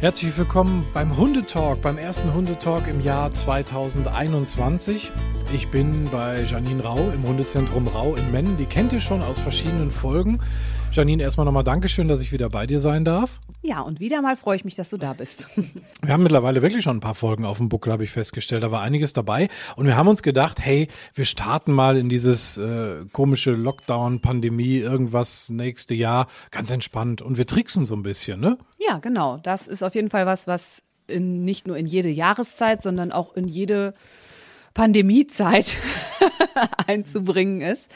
[0.00, 5.12] Herzlich willkommen beim Hundetalk, beim ersten Hundetalk im Jahr 2021.
[5.52, 8.56] Ich bin bei Janine Rau im Hundezentrum Rau in Mennen.
[8.56, 10.40] Die kennt ihr schon aus verschiedenen Folgen.
[10.90, 13.40] Janine, erstmal nochmal Dankeschön, dass ich wieder bei dir sein darf.
[13.60, 15.48] Ja, und wieder mal freue ich mich, dass du da bist.
[16.02, 18.62] Wir haben mittlerweile wirklich schon ein paar Folgen auf dem Buckel, habe ich festgestellt.
[18.62, 19.48] Da war einiges dabei.
[19.76, 25.50] Und wir haben uns gedacht, hey, wir starten mal in dieses äh, komische Lockdown-Pandemie, irgendwas
[25.50, 27.20] nächste Jahr, ganz entspannt.
[27.20, 28.56] Und wir tricksen so ein bisschen, ne?
[28.80, 29.36] Ja, genau.
[29.36, 33.34] Das ist auf jeden Fall was, was in, nicht nur in jede Jahreszeit, sondern auch
[33.36, 33.94] in jede
[34.80, 35.76] Pandemiezeit
[36.86, 37.90] einzubringen ist.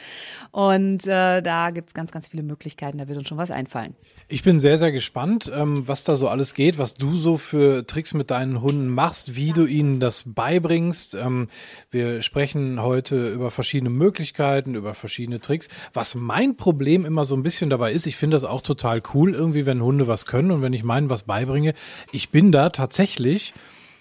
[0.50, 3.94] Und äh, da gibt's ganz, ganz viele Möglichkeiten, da wird uns schon was einfallen.
[4.28, 7.86] Ich bin sehr, sehr gespannt, ähm, was da so alles geht, was du so für
[7.86, 11.14] Tricks mit deinen Hunden machst, wie du ihnen das beibringst.
[11.14, 11.48] Ähm,
[11.90, 15.68] wir sprechen heute über verschiedene Möglichkeiten, über verschiedene Tricks.
[15.94, 19.32] Was mein Problem immer so ein bisschen dabei ist, ich finde das auch total cool,
[19.32, 21.72] irgendwie, wenn Hunde was können und wenn ich meinen was beibringe.
[22.12, 23.54] Ich bin da tatsächlich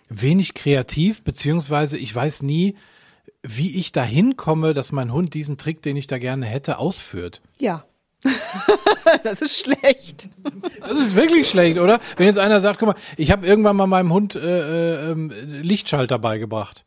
[0.09, 2.75] wenig kreativ, beziehungsweise ich weiß nie,
[3.41, 7.41] wie ich da hinkomme, dass mein Hund diesen Trick, den ich da gerne hätte, ausführt.
[7.57, 7.85] Ja.
[9.23, 10.29] das ist schlecht.
[10.79, 11.99] Das ist wirklich schlecht, oder?
[12.15, 16.19] Wenn jetzt einer sagt, guck mal, ich habe irgendwann mal meinem Hund äh, äh, Lichtschalter
[16.19, 16.85] beigebracht.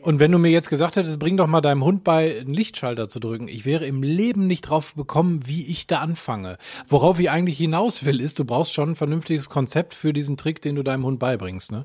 [0.00, 3.08] Und wenn du mir jetzt gesagt hättest, bring doch mal deinem Hund bei, einen Lichtschalter
[3.08, 6.56] zu drücken, ich wäre im Leben nicht drauf bekommen, wie ich da anfange.
[6.86, 10.62] Worauf ich eigentlich hinaus will, ist, du brauchst schon ein vernünftiges Konzept für diesen Trick,
[10.62, 11.84] den du deinem Hund beibringst, ne?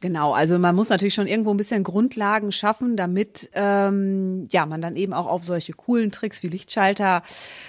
[0.00, 4.80] Genau, also man muss natürlich schon irgendwo ein bisschen Grundlagen schaffen, damit ähm, ja man
[4.80, 7.22] dann eben auch auf solche coolen Tricks wie Lichtschalter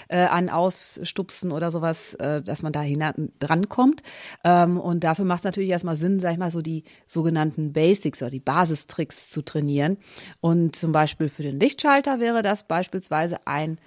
[0.08, 4.02] äh, an ausstupsen oder sowas, äh, dass man da hinan drankommt.
[4.44, 8.22] Ähm, und dafür macht es natürlich erstmal Sinn, sag ich mal, so die sogenannten Basics
[8.22, 9.98] oder die Basistricks zu trainieren.
[10.42, 13.78] Und zum Beispiel für den Lichtschalter wäre das beispielsweise ein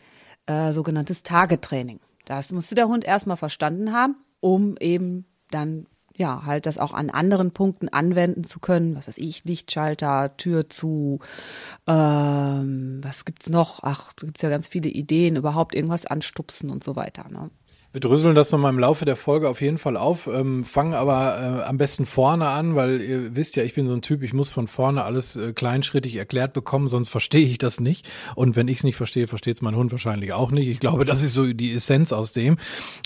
[0.46, 2.00] äh, sogenanntes Tagetraining.
[2.24, 5.86] Das musste der Hund erstmal verstanden haben, um eben dann
[6.18, 8.96] ja, halt das auch an anderen Punkten anwenden zu können.
[8.96, 11.20] Was weiß ich, Lichtschalter, Tür zu,
[11.86, 13.80] ähm, was gibt's noch?
[13.84, 17.28] Ach, da gibt's ja ganz viele Ideen, überhaupt irgendwas anstupsen und so weiter.
[17.30, 17.50] Ne?
[17.90, 21.62] Wir dröseln das nochmal im Laufe der Folge auf jeden Fall auf, ähm, fangen aber
[21.62, 24.34] äh, am besten vorne an, weil ihr wisst ja, ich bin so ein Typ, ich
[24.34, 28.06] muss von vorne alles äh, kleinschrittig erklärt bekommen, sonst verstehe ich das nicht.
[28.34, 30.68] Und wenn ich es nicht verstehe, versteht es mein Hund wahrscheinlich auch nicht.
[30.68, 32.58] Ich glaube, das ist so die Essenz aus dem.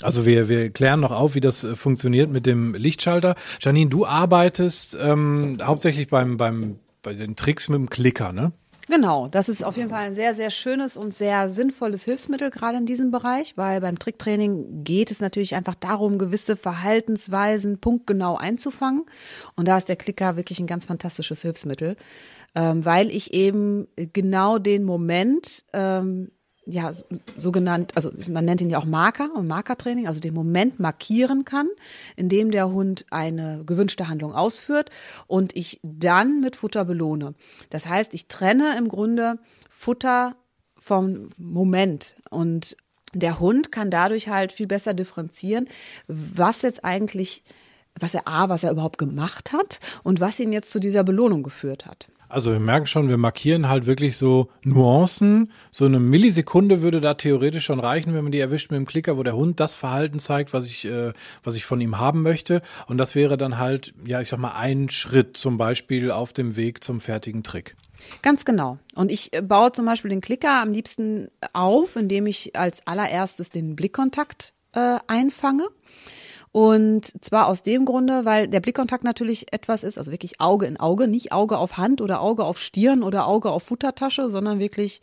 [0.03, 3.37] Also wir, wir klären noch auf, wie das äh, funktioniert mit dem Lichtschalter.
[3.60, 8.53] Janine, du arbeitest ähm, hauptsächlich beim, beim, bei den Tricks mit dem Klicker, ne?
[8.88, 12.78] Genau, das ist auf jeden Fall ein sehr, sehr schönes und sehr sinnvolles Hilfsmittel, gerade
[12.78, 19.04] in diesem Bereich, weil beim Tricktraining geht es natürlich einfach darum, gewisse Verhaltensweisen punktgenau einzufangen.
[19.54, 21.97] Und da ist der Klicker wirklich ein ganz fantastisches Hilfsmittel,
[22.54, 26.32] ähm, weil ich eben genau den Moment ähm,
[26.65, 26.93] ja,
[27.37, 31.45] so genannt, also man nennt ihn ja auch Marker und Markertraining, also den Moment markieren
[31.45, 31.69] kann,
[32.14, 34.91] in dem der Hund eine gewünschte Handlung ausführt
[35.26, 37.35] und ich dann mit Futter belohne.
[37.70, 39.38] Das heißt, ich trenne im Grunde
[39.70, 40.37] Futter
[40.79, 42.76] vom Moment und
[43.12, 45.69] der Hund kann dadurch halt viel besser differenzieren,
[46.06, 47.43] was jetzt eigentlich,
[47.99, 51.43] was er A, was er überhaupt gemacht hat und was ihn jetzt zu dieser Belohnung
[51.43, 52.09] geführt hat.
[52.32, 55.52] Also wir merken schon, wir markieren halt wirklich so Nuancen.
[55.70, 59.19] So eine Millisekunde würde da theoretisch schon reichen, wenn man die erwischt mit dem Klicker,
[59.19, 61.12] wo der Hund das Verhalten zeigt, was ich, äh,
[61.44, 62.62] was ich von ihm haben möchte.
[62.87, 66.56] Und das wäre dann halt, ja, ich sag mal, ein Schritt zum Beispiel auf dem
[66.56, 67.76] Weg zum fertigen Trick.
[68.23, 68.78] Ganz genau.
[68.94, 73.50] Und ich äh, baue zum Beispiel den Klicker am liebsten auf, indem ich als allererstes
[73.50, 75.64] den Blickkontakt äh, einfange.
[76.52, 80.78] Und zwar aus dem Grunde, weil der Blickkontakt natürlich etwas ist, also wirklich Auge in
[80.78, 85.00] Auge, nicht Auge auf Hand oder Auge auf Stirn oder Auge auf Futtertasche, sondern wirklich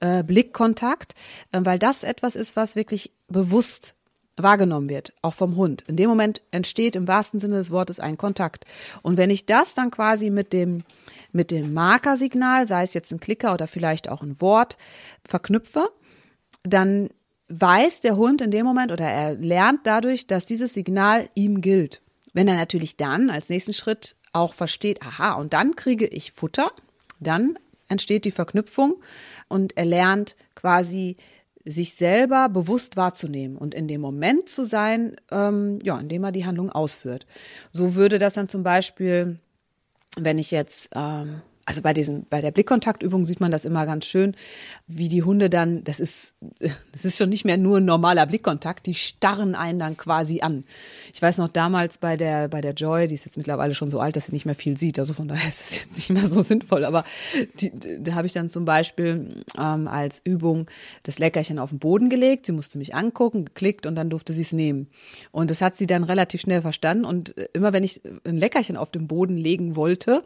[0.00, 1.14] äh, Blickkontakt,
[1.52, 3.94] äh, weil das etwas ist, was wirklich bewusst
[4.36, 5.84] wahrgenommen wird, auch vom Hund.
[5.86, 8.64] In dem Moment entsteht im wahrsten Sinne des Wortes ein Kontakt.
[9.02, 10.82] Und wenn ich das dann quasi mit dem,
[11.30, 14.76] mit dem Markersignal, sei es jetzt ein Klicker oder vielleicht auch ein Wort,
[15.24, 15.90] verknüpfe,
[16.62, 17.10] dann
[17.50, 22.00] weiß der Hund in dem Moment oder er lernt dadurch, dass dieses Signal ihm gilt.
[22.32, 26.70] Wenn er natürlich dann als nächsten Schritt auch versteht, aha, und dann kriege ich Futter,
[27.18, 27.58] dann
[27.88, 29.02] entsteht die Verknüpfung
[29.48, 31.16] und er lernt quasi
[31.64, 36.46] sich selber bewusst wahrzunehmen und in dem Moment zu sein, ähm, ja, indem er die
[36.46, 37.26] Handlung ausführt.
[37.72, 39.38] So würde das dann zum Beispiel,
[40.16, 44.04] wenn ich jetzt ähm, also bei diesen, bei der Blickkontaktübung sieht man das immer ganz
[44.06, 44.34] schön,
[44.86, 46.32] wie die Hunde dann, das ist,
[46.92, 50.64] das ist schon nicht mehr nur ein normaler Blickkontakt, die starren einen dann quasi an.
[51.12, 54.00] Ich weiß noch damals bei der, bei der Joy, die ist jetzt mittlerweile schon so
[54.00, 56.26] alt, dass sie nicht mehr viel sieht, also von daher ist es jetzt nicht mehr
[56.26, 57.04] so sinnvoll, aber
[57.60, 60.66] die, da habe ich dann zum Beispiel ähm, als Übung
[61.02, 64.42] das Leckerchen auf den Boden gelegt, sie musste mich angucken, geklickt und dann durfte sie
[64.42, 64.88] es nehmen.
[65.30, 68.90] Und das hat sie dann relativ schnell verstanden und immer wenn ich ein Leckerchen auf
[68.90, 70.24] den Boden legen wollte,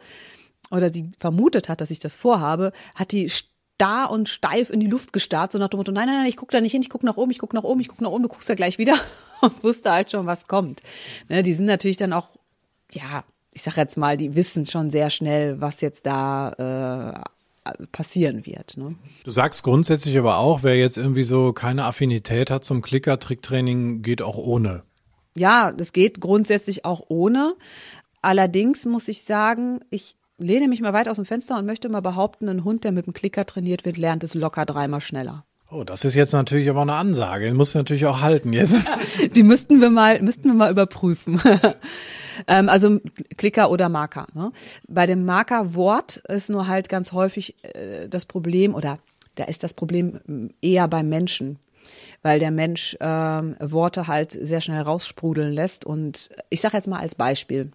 [0.71, 4.87] oder sie vermutet hat, dass ich das vorhabe, hat die starr und steif in die
[4.87, 6.89] Luft gestarrt, so nach dem Motto, nein, nein, nein, ich gucke da nicht hin, ich
[6.89, 8.77] gucke nach oben, ich gucke nach oben, ich gucke nach oben, du guckst ja gleich
[8.77, 8.95] wieder
[9.41, 10.81] und wusste halt schon, was kommt.
[11.29, 12.29] Ne, die sind natürlich dann auch,
[12.91, 17.23] ja, ich sag jetzt mal, die wissen schon sehr schnell, was jetzt da
[17.63, 18.77] äh, passieren wird.
[18.77, 18.95] Ne?
[19.23, 24.21] Du sagst grundsätzlich aber auch, wer jetzt irgendwie so keine Affinität hat zum Klicker-Tricktraining, geht
[24.21, 24.83] auch ohne.
[25.35, 27.55] Ja, das geht grundsätzlich auch ohne.
[28.21, 32.01] Allerdings muss ich sagen, ich lehne mich mal weit aus dem Fenster und möchte mal
[32.01, 35.45] behaupten, ein Hund, der mit dem Klicker trainiert wird, lernt es locker dreimal schneller.
[35.71, 37.45] Oh, das ist jetzt natürlich aber eine Ansage.
[37.45, 38.75] Den musst du natürlich auch halten jetzt.
[39.35, 41.41] Die müssten wir mal, müssten wir mal überprüfen.
[42.47, 42.99] ähm, also
[43.35, 44.27] Klicker oder Marker.
[44.33, 44.51] Ne?
[44.87, 48.99] Bei dem Markerwort ist nur halt ganz häufig äh, das Problem, oder
[49.33, 51.59] da ist das Problem eher beim Menschen
[52.21, 55.85] weil der Mensch ähm, Worte halt sehr schnell raussprudeln lässt.
[55.85, 57.69] Und ich sage jetzt mal als Beispiel,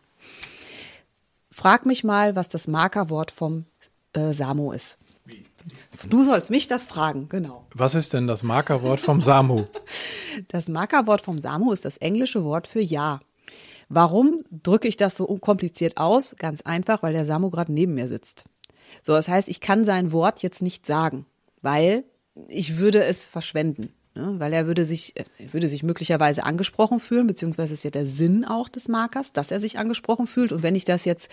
[1.51, 3.65] Frag mich mal, was das Markerwort vom
[4.13, 4.99] äh, Samu ist.
[6.09, 7.67] Du sollst mich das fragen, genau.
[7.75, 9.65] Was ist denn das Markerwort vom Samu?
[10.49, 13.21] Das Markerwort vom Samu ist das englische Wort für Ja.
[13.89, 16.37] Warum drücke ich das so unkompliziert aus?
[16.39, 18.45] Ganz einfach, weil der Samu gerade neben mir sitzt.
[19.03, 21.27] So, das heißt, ich kann sein Wort jetzt nicht sagen,
[21.63, 22.05] weil
[22.49, 23.93] ich würde es verschwenden.
[24.15, 24.35] Ne?
[24.39, 28.45] Weil er würde sich, er würde sich möglicherweise angesprochen fühlen, beziehungsweise ist ja der Sinn
[28.45, 30.51] auch des Markers, dass er sich angesprochen fühlt.
[30.51, 31.31] Und wenn ich das jetzt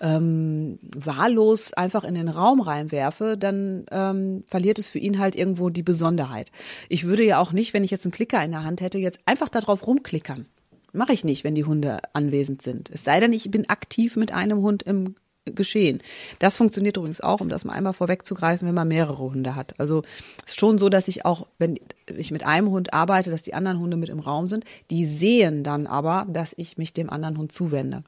[0.00, 5.70] ähm, wahllos einfach in den Raum reinwerfe, dann ähm, verliert es für ihn halt irgendwo
[5.70, 6.50] die Besonderheit.
[6.88, 9.20] Ich würde ja auch nicht, wenn ich jetzt einen Klicker in der Hand hätte, jetzt
[9.24, 10.46] einfach darauf rumklickern.
[10.92, 12.90] Mache ich nicht, wenn die Hunde anwesend sind.
[12.90, 15.14] Es sei denn, ich bin aktiv mit einem Hund im
[15.52, 16.00] geschehen.
[16.38, 19.78] Das funktioniert übrigens auch, um das mal einmal vorwegzugreifen, wenn man mehrere Hunde hat.
[19.78, 20.02] Also
[20.44, 23.54] es ist schon so, dass ich auch, wenn ich mit einem Hund arbeite, dass die
[23.54, 24.64] anderen Hunde mit im Raum sind.
[24.90, 28.02] Die sehen dann aber, dass ich mich dem anderen Hund zuwende.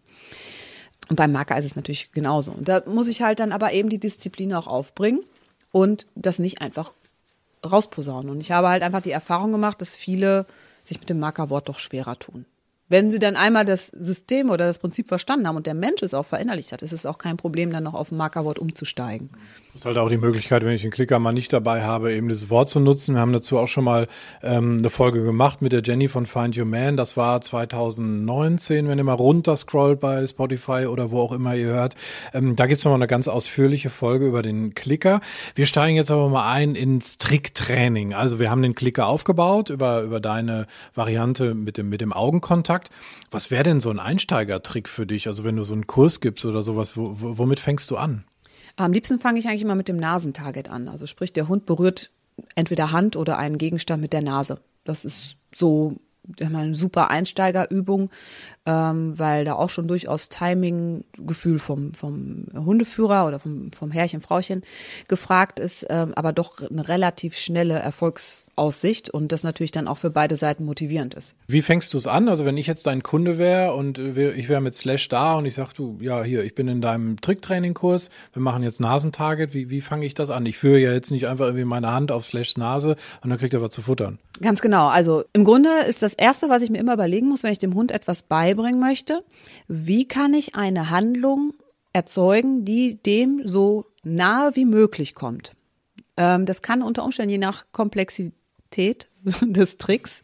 [1.08, 2.52] Und beim Marker ist es natürlich genauso.
[2.52, 5.20] Und da muss ich halt dann aber eben die Disziplin auch aufbringen
[5.72, 6.92] und das nicht einfach
[7.68, 8.30] rausposaunen.
[8.30, 10.46] Und ich habe halt einfach die Erfahrung gemacht, dass viele
[10.84, 12.46] sich mit dem Markerwort doch schwerer tun.
[12.90, 16.12] Wenn sie dann einmal das System oder das Prinzip verstanden haben und der Mensch es
[16.12, 19.30] auch verinnerlicht hat, ist es auch kein Problem, dann noch auf ein Markerwort umzusteigen.
[19.72, 22.28] Das ist halt auch die Möglichkeit, wenn ich den Klicker mal nicht dabei habe, eben
[22.28, 23.14] das Wort zu nutzen.
[23.14, 24.08] Wir haben dazu auch schon mal
[24.42, 26.96] ähm, eine Folge gemacht mit der Jenny von Find Your Man.
[26.96, 31.68] Das war 2019, wenn ihr mal runter scrollt bei Spotify oder wo auch immer ihr
[31.68, 31.94] hört.
[32.34, 35.20] Ähm, da gibt's noch mal eine ganz ausführliche Folge über den Klicker.
[35.54, 38.12] Wir steigen jetzt aber mal ein ins Tricktraining.
[38.12, 40.66] Also wir haben den Klicker aufgebaut über, über deine
[40.96, 42.79] Variante mit dem, mit dem Augenkontakt.
[43.30, 45.28] Was wäre denn so ein Einsteigertrick für dich?
[45.28, 48.24] Also wenn du so einen Kurs gibst oder sowas, wo, womit fängst du an?
[48.76, 50.88] Am liebsten fange ich eigentlich immer mit dem Nasentarget an.
[50.88, 52.10] Also sprich, der Hund berührt
[52.54, 54.60] entweder Hand oder einen Gegenstand mit der Nase.
[54.84, 55.96] Das ist so
[56.40, 58.10] eine super Einsteigerübung,
[58.66, 64.62] ähm, weil da auch schon durchaus Timing-Gefühl vom, vom Hundeführer oder vom, vom Herrchen, Frauchen
[65.08, 70.10] gefragt ist, ähm, aber doch eine relativ schnelle Erfolgsaussicht und das natürlich dann auch für
[70.10, 71.36] beide Seiten motivierend ist.
[71.46, 72.28] Wie fängst du es an?
[72.28, 75.54] Also wenn ich jetzt dein Kunde wäre und ich wäre mit Slash da und ich
[75.54, 79.80] sag du, ja hier, ich bin in deinem Tricktraining-Kurs, wir machen jetzt Nasentarget, wie, wie
[79.80, 80.44] fange ich das an?
[80.44, 83.54] Ich führe ja jetzt nicht einfach irgendwie meine Hand auf Slashs Nase und dann kriegt
[83.54, 84.18] er was zu futtern.
[84.42, 84.88] Ganz genau.
[84.88, 87.74] Also im Grunde ist das Erste, was ich mir immer überlegen muss, wenn ich dem
[87.74, 89.24] Hund etwas beibringen möchte,
[89.68, 91.54] wie kann ich eine Handlung
[91.92, 95.54] erzeugen, die dem so nahe wie möglich kommt.
[96.16, 99.08] Ähm, das kann unter Umständen je nach Komplexität
[99.42, 100.22] des Tricks,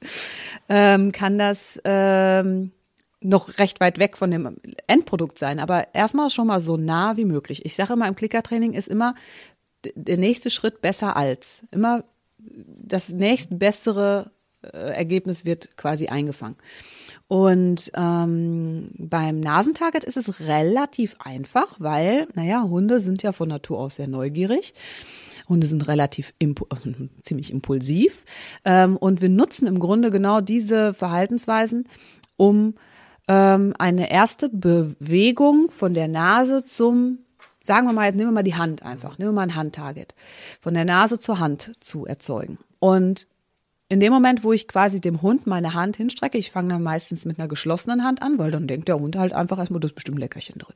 [0.68, 2.72] ähm, kann das ähm,
[3.20, 7.24] noch recht weit weg von dem Endprodukt sein, aber erstmal schon mal so nah wie
[7.24, 7.64] möglich.
[7.64, 9.14] Ich sage immer, im Klickertraining ist immer
[9.94, 11.64] der nächste Schritt besser als.
[11.70, 12.04] Immer
[12.38, 14.30] das nächste bessere
[14.62, 16.56] äh, Ergebnis wird quasi eingefangen.
[17.28, 23.78] Und ähm, beim Nasentarget ist es relativ einfach, weil, naja, Hunde sind ja von Natur
[23.78, 24.74] aus sehr neugierig.
[25.48, 26.66] Hunde sind relativ impu
[27.22, 28.24] ziemlich impulsiv.
[28.64, 31.88] Ähm, und wir nutzen im Grunde genau diese Verhaltensweisen,
[32.36, 32.74] um
[33.26, 37.18] ähm, eine erste Bewegung von der Nase zum,
[37.60, 40.14] sagen wir mal, jetzt nehmen wir mal die Hand einfach, nehmen wir mal ein Handtarget,
[40.60, 42.58] von der Nase zur Hand zu erzeugen.
[42.78, 43.26] Und
[43.88, 47.24] in dem Moment, wo ich quasi dem Hund meine Hand hinstrecke, ich fange dann meistens
[47.24, 49.94] mit einer geschlossenen Hand an, weil dann denkt der Hund halt einfach erstmal, das ist
[49.94, 50.74] bestimmt ein Leckerchen drin.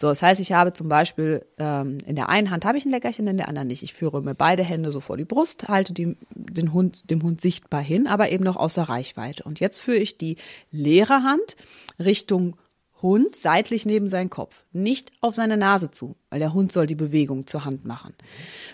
[0.00, 2.90] So, das heißt, ich habe zum Beispiel ähm, in der einen Hand habe ich ein
[2.90, 3.84] Leckerchen, in der anderen nicht.
[3.84, 7.40] Ich führe mir beide Hände so vor die Brust, halte die, den Hund, dem Hund
[7.40, 9.44] sichtbar hin, aber eben noch außer Reichweite.
[9.44, 10.36] Und jetzt führe ich die
[10.72, 11.56] leere Hand
[12.00, 12.56] Richtung
[13.02, 16.94] Hund seitlich neben seinen Kopf, nicht auf seine Nase zu, weil der Hund soll die
[16.94, 18.14] Bewegung zur Hand machen.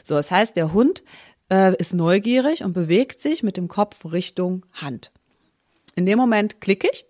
[0.05, 1.03] So, das heißt, der Hund
[1.51, 5.13] äh, ist neugierig und bewegt sich mit dem Kopf Richtung Hand.
[5.95, 7.07] In dem Moment klicke ich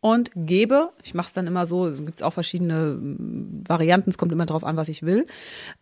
[0.00, 4.18] und gebe, ich mache es dann immer so, es gibt auch verschiedene mm, Varianten, es
[4.18, 5.26] kommt immer darauf an, was ich will,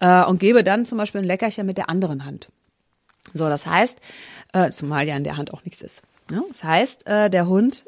[0.01, 2.49] äh, und gebe dann zum Beispiel ein Leckerchen mit der anderen Hand.
[3.33, 4.01] So, das heißt,
[4.53, 6.03] äh, zumal ja in der Hand auch nichts ist.
[6.31, 7.85] Ja, das heißt, äh, der Hund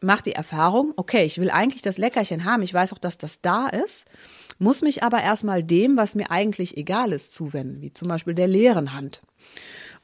[0.00, 3.40] macht die Erfahrung, okay, ich will eigentlich das Leckerchen haben, ich weiß auch, dass das
[3.40, 4.04] da ist
[4.60, 8.46] muss mich aber erstmal dem, was mir eigentlich egal ist, zuwenden, wie zum Beispiel der
[8.46, 9.22] leeren Hand.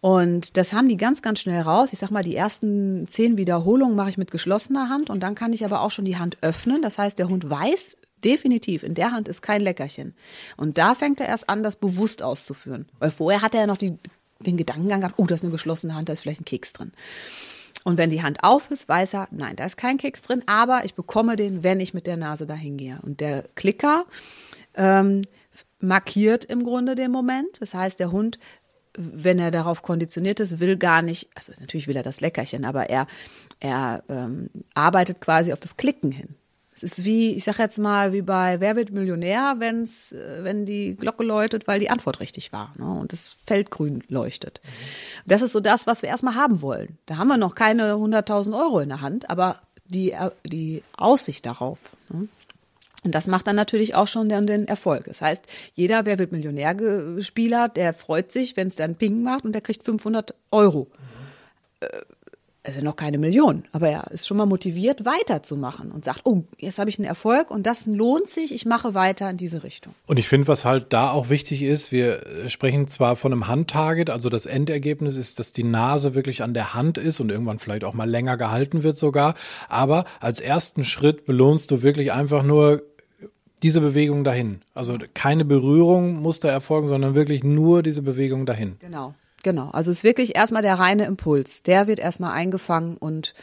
[0.01, 1.93] Und das haben die ganz, ganz schnell raus.
[1.93, 5.53] Ich sag mal, die ersten zehn Wiederholungen mache ich mit geschlossener Hand und dann kann
[5.53, 6.83] ich aber auch schon die Hand öffnen.
[6.83, 10.15] Das heißt, der Hund weiß definitiv, in der Hand ist kein Leckerchen.
[10.57, 12.87] Und da fängt er erst an, das bewusst auszuführen.
[12.99, 13.99] Weil vorher hat er ja noch die,
[14.41, 16.93] den Gedankengang gehabt, oh, das ist eine geschlossene Hand, da ist vielleicht ein Keks drin.
[17.85, 20.85] Und wenn die Hand auf ist, weiß er, nein, da ist kein Keks drin, aber
[20.85, 22.99] ich bekomme den, wenn ich mit der Nase dahin gehe.
[23.03, 24.07] Und der Klicker
[24.77, 25.23] ähm,
[25.81, 27.61] markiert im Grunde den Moment.
[27.61, 28.39] Das heißt, der Hund,
[28.97, 32.89] wenn er darauf konditioniert ist, will gar nicht, also natürlich will er das Leckerchen, aber
[32.89, 33.07] er,
[33.61, 36.35] er ähm, arbeitet quasi auf das Klicken hin.
[36.77, 40.67] Es ist wie, ich sage jetzt mal, wie bei Wer wird Millionär, wenn's, äh, wenn
[40.67, 42.85] die Glocke läutet, weil die Antwort richtig war ne?
[42.85, 44.61] und das Feld grün leuchtet.
[44.63, 44.71] Mhm.
[45.25, 46.99] Das ist so das, was wir erstmal haben wollen.
[47.07, 51.47] Da haben wir noch keine 100.000 Euro in der Hand, aber die, äh, die Aussicht
[51.47, 51.79] darauf.
[52.11, 52.29] Ne?
[53.07, 55.05] Und das macht dann natürlich auch schon den, Erfolg.
[55.05, 55.45] Das heißt,
[55.75, 59.85] jeder Wer wird Millionär-Spieler, der freut sich, wenn es dann Ping macht und der kriegt
[59.85, 60.89] 500 Euro.
[61.81, 61.87] Mhm.
[62.67, 66.81] Also noch keine Million, aber er ist schon mal motiviert, weiterzumachen und sagt, oh, jetzt
[66.81, 69.95] habe ich einen Erfolg und das lohnt sich, ich mache weiter in diese Richtung.
[70.09, 74.11] Und ich finde, was halt da auch wichtig ist, wir sprechen zwar von einem Handtarget,
[74.11, 77.85] also das Endergebnis ist, dass die Nase wirklich an der Hand ist und irgendwann vielleicht
[77.85, 79.35] auch mal länger gehalten wird sogar,
[79.69, 82.83] aber als ersten Schritt belohnst du wirklich einfach nur
[83.67, 84.61] diese Bewegung dahin.
[84.75, 88.77] Also keine Berührung muss da erfolgen, sondern wirklich nur diese Bewegung dahin.
[88.79, 89.71] Genau, genau.
[89.71, 91.65] Also es ist wirklich erstmal der reine Impuls.
[91.65, 93.35] Der wird erstmal eingefangen und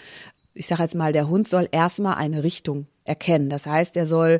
[0.53, 3.49] ich sage jetzt mal, der Hund soll erstmal eine Richtung erkennen.
[3.49, 4.39] Das heißt, er soll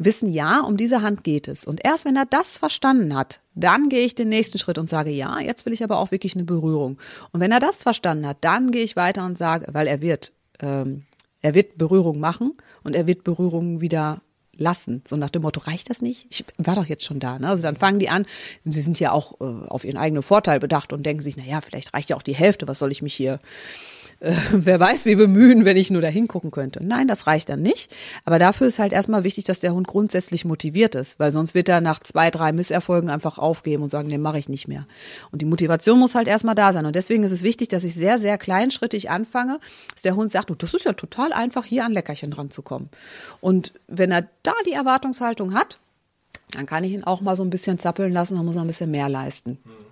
[0.00, 1.64] wissen, ja, um diese Hand geht es.
[1.64, 5.10] Und erst wenn er das verstanden hat, dann gehe ich den nächsten Schritt und sage,
[5.10, 6.98] ja, jetzt will ich aber auch wirklich eine Berührung.
[7.30, 10.32] Und wenn er das verstanden hat, dann gehe ich weiter und sage, weil er wird,
[10.58, 11.04] ähm,
[11.40, 14.22] er wird Berührung machen und er wird Berührung wieder
[14.60, 15.02] lassen.
[15.08, 16.26] So nach dem Motto, reicht das nicht?
[16.30, 17.38] Ich war doch jetzt schon da.
[17.38, 17.48] Ne?
[17.48, 18.26] Also dann fangen die an,
[18.64, 21.60] sie sind ja auch äh, auf ihren eigenen Vorteil bedacht und denken sich, na ja,
[21.60, 23.40] vielleicht reicht ja auch die Hälfte, was soll ich mich hier
[24.20, 26.84] äh, wer weiß, wie bemühen, wenn ich nur da hingucken könnte.
[26.84, 27.90] Nein, das reicht dann nicht.
[28.24, 31.68] Aber dafür ist halt erstmal wichtig, dass der Hund grundsätzlich motiviert ist, weil sonst wird
[31.68, 34.86] er nach zwei, drei Misserfolgen einfach aufgeben und sagen, nee, mache ich nicht mehr.
[35.32, 36.86] Und die Motivation muss halt erstmal da sein.
[36.86, 39.58] Und deswegen ist es wichtig, dass ich sehr, sehr kleinschrittig anfange,
[39.92, 42.90] dass der Hund sagt, oh, das ist ja total einfach, hier an Leckerchen ranzukommen.
[43.40, 45.78] Und wenn er da die Erwartungshaltung hat,
[46.52, 48.68] dann kann ich ihn auch mal so ein bisschen zappeln lassen und muss noch ein
[48.68, 49.58] bisschen mehr leisten.
[49.64, 49.90] Mhm.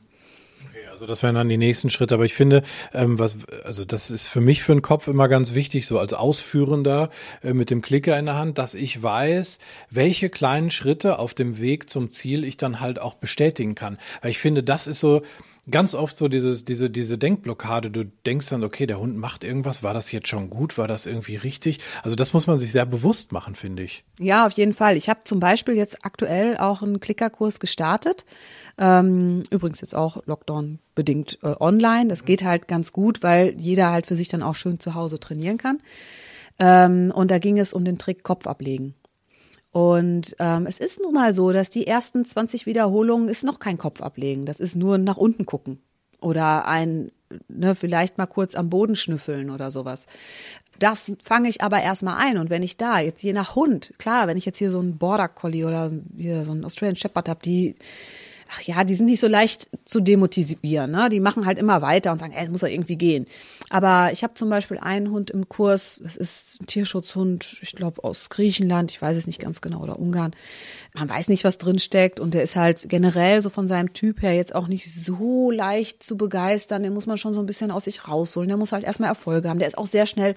[0.98, 2.14] Also das wären dann die nächsten Schritte.
[2.14, 5.54] Aber ich finde, ähm, was, also das ist für mich für den Kopf immer ganz
[5.54, 7.10] wichtig, so als Ausführender
[7.44, 9.60] äh, mit dem Klicker in der Hand, dass ich weiß,
[9.90, 13.96] welche kleinen Schritte auf dem Weg zum Ziel ich dann halt auch bestätigen kann.
[14.22, 15.22] Weil ich finde, das ist so,
[15.70, 17.90] ganz oft so dieses, diese, diese Denkblockade.
[17.90, 19.82] Du denkst dann, okay, der Hund macht irgendwas.
[19.82, 20.78] War das jetzt schon gut?
[20.78, 21.80] War das irgendwie richtig?
[22.02, 24.04] Also das muss man sich sehr bewusst machen, finde ich.
[24.18, 24.96] Ja, auf jeden Fall.
[24.96, 28.24] Ich habe zum Beispiel jetzt aktuell auch einen Klickerkurs gestartet.
[28.78, 32.08] Ähm, übrigens jetzt auch Lockdown bedingt äh, online.
[32.08, 35.20] Das geht halt ganz gut, weil jeder halt für sich dann auch schön zu Hause
[35.20, 35.78] trainieren kann.
[36.58, 38.94] Ähm, und da ging es um den Trick Kopf ablegen.
[39.70, 43.78] Und ähm, es ist nun mal so, dass die ersten 20 Wiederholungen ist noch kein
[43.78, 44.46] Kopf ablegen.
[44.46, 45.80] Das ist nur nach unten gucken
[46.20, 47.12] oder ein
[47.48, 50.06] ne, vielleicht mal kurz am Boden schnüffeln oder sowas.
[50.78, 52.38] Das fange ich aber erstmal ein.
[52.38, 54.98] Und wenn ich da jetzt je nach Hund, klar, wenn ich jetzt hier so einen
[54.98, 57.74] Border Collie oder hier so einen Australian Shepherd habe, die
[58.50, 60.90] ach ja, die sind nicht so leicht zu demotivieren.
[60.90, 61.08] Ne?
[61.10, 63.26] Die machen halt immer weiter und sagen, ey, es muss doch irgendwie gehen.
[63.70, 68.02] Aber ich habe zum Beispiel einen Hund im Kurs, das ist ein Tierschutzhund, ich glaube
[68.04, 70.32] aus Griechenland, ich weiß es nicht ganz genau, oder Ungarn.
[70.94, 74.22] Man weiß nicht, was drin steckt und der ist halt generell so von seinem Typ
[74.22, 76.82] her jetzt auch nicht so leicht zu begeistern.
[76.82, 78.48] Den muss man schon so ein bisschen aus sich rausholen.
[78.48, 79.58] Der muss halt erstmal Erfolge haben.
[79.58, 80.34] Der ist auch sehr schnell,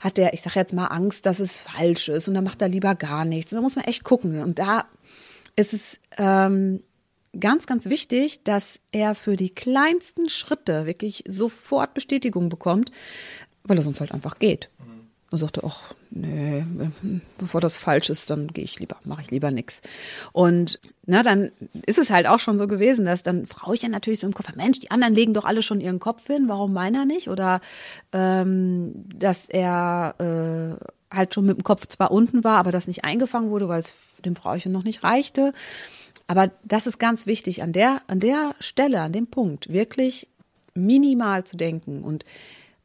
[0.00, 2.68] hat der, ich sage jetzt mal, Angst, dass es falsch ist und dann macht er
[2.68, 3.50] lieber gar nichts.
[3.52, 4.42] Da muss man echt gucken.
[4.42, 4.84] Und da
[5.56, 6.82] ist es ähm,
[7.38, 12.90] ganz, ganz wichtig, dass er für die kleinsten Schritte wirklich sofort Bestätigung bekommt,
[13.64, 14.70] weil er sonst halt einfach geht.
[15.28, 16.64] Und sagte, ach, nee,
[17.36, 19.80] bevor das falsch ist, dann gehe ich lieber, mache ich lieber nix.
[20.32, 21.50] Und na, dann
[21.84, 24.34] ist es halt auch schon so gewesen, dass dann Frau ich ja natürlich so im
[24.34, 27.28] Kopf, Mensch, die anderen legen doch alle schon ihren Kopf hin, warum meiner nicht?
[27.28, 27.60] Oder
[28.12, 30.14] ähm, dass er
[30.80, 33.80] äh, halt schon mit dem Kopf zwar unten war, aber das nicht eingefangen wurde, weil
[33.80, 35.52] es dem Frauchen noch nicht reichte.
[36.26, 40.28] Aber das ist ganz wichtig, an der, an der Stelle, an dem Punkt, wirklich
[40.74, 42.24] minimal zu denken und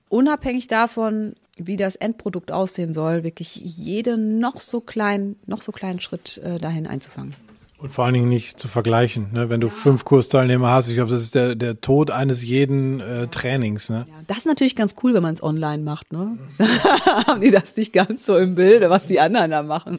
[0.10, 6.00] unabhängig davon, wie das Endprodukt aussehen soll, wirklich jeden noch so kleinen, noch so kleinen
[6.00, 7.36] Schritt äh, dahin einzufangen.
[7.82, 9.50] Und vor allen Dingen nicht zu vergleichen, ne?
[9.50, 9.74] wenn du ja.
[9.74, 10.88] fünf Kursteilnehmer hast.
[10.88, 13.90] Ich glaube, das ist der, der Tod eines jeden äh, Trainings.
[13.90, 14.06] Ne?
[14.08, 16.14] Ja, das ist natürlich ganz cool, wenn man es online macht.
[16.14, 16.38] Ne?
[17.26, 19.98] haben die das nicht ganz so im Bilde, was die anderen da machen.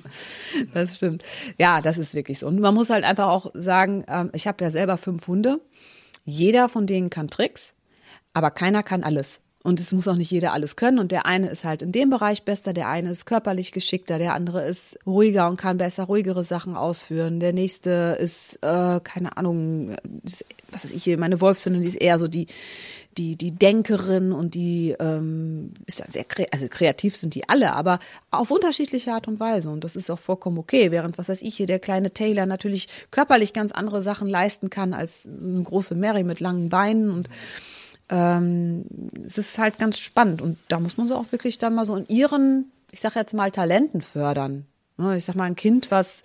[0.73, 1.25] Das stimmt.
[1.59, 2.47] Ja, das ist wirklich so.
[2.47, 5.61] Und man muss halt einfach auch sagen, ähm, ich habe ja selber fünf Hunde.
[6.25, 7.75] Jeder von denen kann Tricks,
[8.33, 9.41] aber keiner kann alles.
[9.62, 10.99] Und es muss auch nicht jeder alles können.
[10.99, 14.35] Und der eine ist halt in dem Bereich besser, der eine ist körperlich geschickter, der
[14.35, 17.38] andere ist ruhiger und kann besser ruhigere Sachen ausführen.
[17.38, 19.97] Der nächste ist, äh, keine Ahnung,
[20.73, 22.49] was weiß ich hier, meine Wolfshündin, die ist eher so die,
[23.19, 27.99] die, die Denkerin und die ähm, ist dann sehr also kreativ sind die alle, aber
[28.31, 29.71] auf unterschiedliche Art und Weise.
[29.71, 30.90] Und das ist auch vollkommen okay.
[30.90, 34.95] Während, was weiß ich, hier der kleine Taylor natürlich körperlich ganz andere Sachen leisten kann
[34.95, 37.28] als eine große Mary mit langen Beinen und
[38.08, 38.84] ähm,
[39.26, 41.97] es ist halt ganz spannend und da muss man so auch wirklich dann mal so
[41.97, 44.67] in ihren, ich sag jetzt mal, Talenten fördern.
[44.99, 46.23] Ne, ich sag mal, ein Kind, was,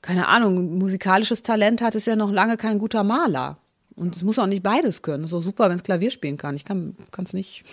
[0.00, 3.58] keine Ahnung, musikalisches Talent hat, ist ja noch lange kein guter Maler.
[3.98, 5.26] Und es muss auch nicht beides können.
[5.26, 6.54] So super, wenn es Klavier spielen kann.
[6.54, 7.64] Ich kann es nicht.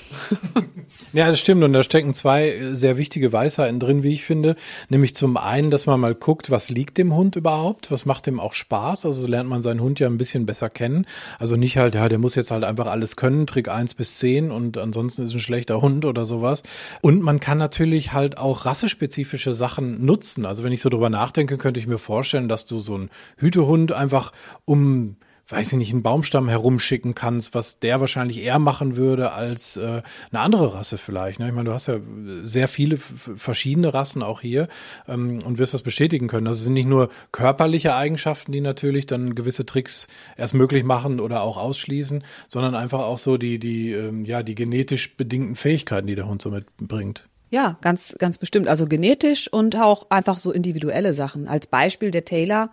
[1.13, 1.63] ja, das stimmt.
[1.63, 4.55] Und da stecken zwei äh, sehr wichtige Weisheiten drin, wie ich finde.
[4.89, 7.91] Nämlich zum einen, dass man mal guckt, was liegt dem Hund überhaupt?
[7.91, 9.05] Was macht dem auch Spaß?
[9.05, 11.05] Also so lernt man seinen Hund ja ein bisschen besser kennen.
[11.37, 14.49] Also nicht halt, ja, der muss jetzt halt einfach alles können, Trick eins bis zehn
[14.49, 16.63] und ansonsten ist ein schlechter Hund oder sowas.
[17.01, 20.45] Und man kann natürlich halt auch rassespezifische Sachen nutzen.
[20.45, 23.91] Also wenn ich so drüber nachdenke, könnte ich mir vorstellen, dass du so einen Hütehund
[23.91, 24.31] einfach
[24.65, 29.77] um weiß ich nicht, einen Baumstamm herumschicken kannst, was der wahrscheinlich eher machen würde als
[29.77, 31.39] äh, eine andere Rasse vielleicht.
[31.39, 31.47] Ne?
[31.47, 31.99] Ich meine, du hast ja
[32.43, 34.67] sehr viele verschiedene Rassen auch hier
[35.07, 36.45] ähm, und wirst das bestätigen können.
[36.45, 41.41] Das sind nicht nur körperliche Eigenschaften, die natürlich dann gewisse Tricks erst möglich machen oder
[41.41, 46.15] auch ausschließen, sondern einfach auch so die, die, ähm, ja, die genetisch bedingten Fähigkeiten, die
[46.15, 47.27] der Hund so mitbringt.
[47.51, 48.67] Ja, ganz, ganz bestimmt.
[48.67, 51.47] Also genetisch und auch einfach so individuelle Sachen.
[51.47, 52.71] Als Beispiel der Taylor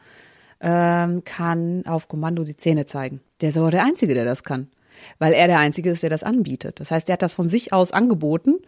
[0.62, 3.20] ähm, kann auf Kommando die Zähne zeigen.
[3.40, 4.68] Der ist aber der Einzige, der das kann.
[5.18, 6.79] Weil er der Einzige ist, der das anbietet.
[6.79, 8.59] Das heißt, er hat das von sich aus angeboten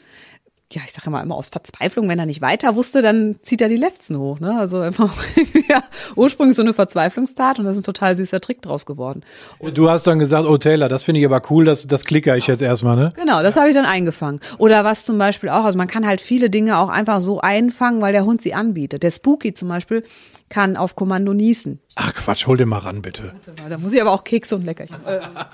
[0.72, 3.68] ja, ich sage immer, immer aus Verzweiflung, wenn er nicht weiter wusste, dann zieht er
[3.68, 4.40] die Lefzen hoch.
[4.40, 4.59] Ne?
[4.59, 5.14] Also einfach
[5.68, 5.83] ja,
[6.16, 9.22] ursprünglich so eine Verzweiflungstat und da ist ein total süßer Trick draus geworden.
[9.59, 12.37] Und du hast dann gesagt, oh Taylor, das finde ich aber cool, das, das klicke
[12.37, 13.12] ich jetzt erstmal, ne?
[13.14, 14.40] Genau, das habe ich dann eingefangen.
[14.59, 18.00] Oder was zum Beispiel auch, also man kann halt viele Dinge auch einfach so einfangen,
[18.00, 19.02] weil der Hund sie anbietet.
[19.02, 20.02] Der Spooky zum Beispiel
[20.48, 21.80] kann auf Kommando niesen.
[21.94, 23.33] Ach Quatsch, hol dir mal ran, bitte.
[23.68, 24.96] Da muss ich aber auch Kekse und Leckerchen.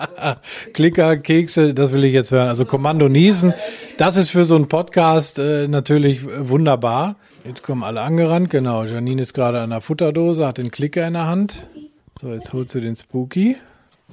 [0.73, 2.49] Klicker, Kekse, das will ich jetzt hören.
[2.49, 3.55] Also Kommando niesen,
[3.97, 7.17] das ist für so einen Podcast äh, natürlich wunderbar.
[7.45, 8.85] Jetzt kommen alle angerannt, genau.
[8.85, 11.67] Janine ist gerade an der Futterdose, hat den Klicker in der Hand.
[12.21, 13.57] So, jetzt holst du den Spooky.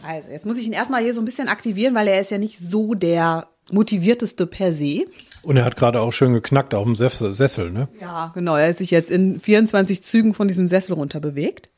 [0.04, 2.38] Also, jetzt muss ich ihn erstmal hier so ein bisschen aktivieren, weil er ist ja
[2.38, 5.06] nicht so der motivierteste per se.
[5.48, 7.88] Und er hat gerade auch schön geknackt auf dem Sessel, ne?
[8.02, 8.58] Ja, genau.
[8.58, 11.70] Er ist sich jetzt in 24 Zügen von diesem Sessel runter bewegt.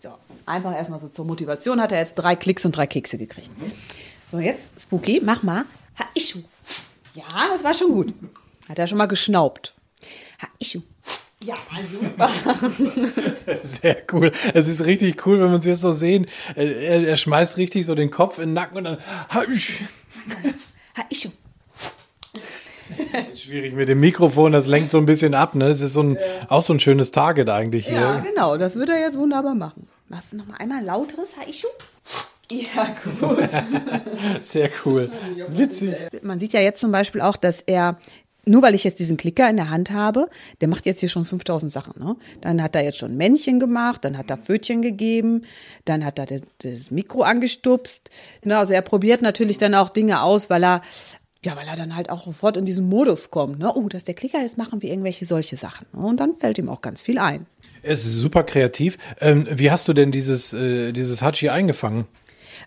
[0.00, 0.10] So,
[0.44, 3.50] einfach erstmal so zur Motivation hat er jetzt drei Klicks und drei Kekse gekriegt.
[4.32, 5.64] So, jetzt, Spooky, mach mal.
[5.98, 6.40] Ha, Ischu.
[7.14, 8.12] Ja, das war schon gut.
[8.68, 9.72] Hat er schon mal geschnaubt.
[10.42, 10.82] Ha, Ischu.
[11.42, 11.56] Ja,
[11.90, 12.30] super.
[13.62, 14.30] Sehr cool.
[14.54, 16.26] Es ist richtig cool, wenn wir uns jetzt so sehen.
[16.54, 18.98] Er, er, schmeißt richtig so den Kopf in den Nacken und dann.
[20.96, 21.26] Ha, ich.
[21.26, 21.30] Ha,
[23.32, 23.44] ich.
[23.44, 25.68] Schwierig mit dem Mikrofon, das lenkt so ein bisschen ab, ne?
[25.68, 28.00] Das ist so ein, auch so ein schönes Target eigentlich hier.
[28.00, 29.88] Ja, genau, das würde er jetzt wunderbar machen.
[30.08, 31.64] Machst du nochmal einmal lauteres Ha, ich.
[32.50, 33.48] Ja, gut.
[34.42, 35.10] Sehr cool.
[35.48, 35.94] Witzig.
[36.22, 37.96] Man sieht ja jetzt zum Beispiel auch, dass er
[38.46, 40.28] nur weil ich jetzt diesen Klicker in der Hand habe,
[40.60, 42.02] der macht jetzt hier schon 5000 Sachen.
[42.02, 42.16] Ne?
[42.40, 45.42] Dann hat er jetzt schon Männchen gemacht, dann hat er Pfötchen gegeben,
[45.84, 48.10] dann hat er das, Mikro angestupst.
[48.44, 48.56] Ne?
[48.56, 50.82] Also er probiert natürlich dann auch Dinge aus, weil er
[51.44, 53.58] ja, weil er dann halt auch sofort in diesen Modus kommt.
[53.58, 53.70] Ne?
[53.74, 55.86] Oh, dass der Klicker ist, machen wir irgendwelche solche Sachen.
[55.92, 56.06] Ne?
[56.06, 57.46] Und dann fällt ihm auch ganz viel ein.
[57.82, 58.96] Er ist super kreativ.
[59.20, 62.06] Ähm, wie hast du denn dieses, äh, dieses Hachi eingefangen?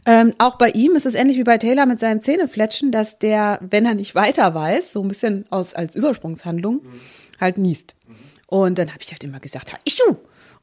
[0.05, 3.59] Ähm, auch bei ihm ist es ähnlich wie bei Taylor mit seinem Zähnefletschen, dass der,
[3.61, 7.01] wenn er nicht weiter weiß, so ein bisschen aus, als Übersprungshandlung, mhm.
[7.39, 7.95] halt niest.
[8.47, 10.01] Und dann habe ich halt immer gesagt, ha, ich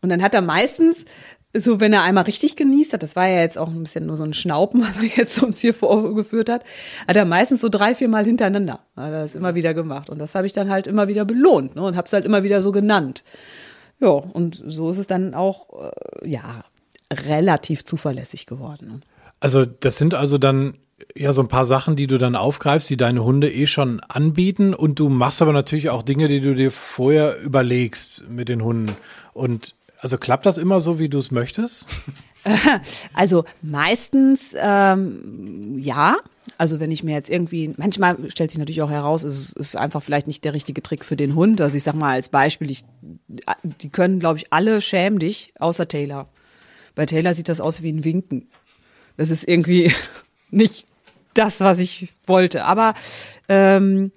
[0.00, 1.04] Und dann hat er meistens,
[1.52, 4.16] so wenn er einmal richtig genießt hat, das war ja jetzt auch ein bisschen nur
[4.16, 6.64] so ein Schnaupen, was er jetzt uns hier vorgeführt hat,
[7.06, 10.08] hat er meistens so drei, vier Mal hintereinander, hat er das immer wieder gemacht.
[10.08, 12.42] Und das habe ich dann halt immer wieder belohnt ne, und habe es halt immer
[12.42, 13.24] wieder so genannt.
[14.00, 16.64] Ja, und so ist es dann auch, äh, ja,
[17.12, 19.02] relativ zuverlässig geworden.
[19.44, 20.78] Also das sind also dann
[21.14, 24.72] ja so ein paar Sachen, die du dann aufgreifst, die deine Hunde eh schon anbieten
[24.72, 28.96] und du machst aber natürlich auch Dinge, die du dir vorher überlegst mit den Hunden.
[29.34, 31.86] Und also klappt das immer so, wie du es möchtest?
[33.14, 36.18] Also meistens ähm, ja.
[36.58, 40.02] Also wenn ich mir jetzt irgendwie, manchmal stellt sich natürlich auch heraus, es ist einfach
[40.02, 41.62] vielleicht nicht der richtige Trick für den Hund.
[41.62, 42.84] Also ich sag mal als Beispiel, ich,
[43.80, 46.28] die können, glaube ich, alle schämen dich, außer Taylor.
[46.94, 48.48] Bei Taylor sieht das aus wie ein Winken.
[49.16, 49.92] Das ist irgendwie
[50.50, 50.86] nicht
[51.34, 52.64] das, was ich wollte.
[52.64, 52.94] Aber
[53.48, 54.12] ähm,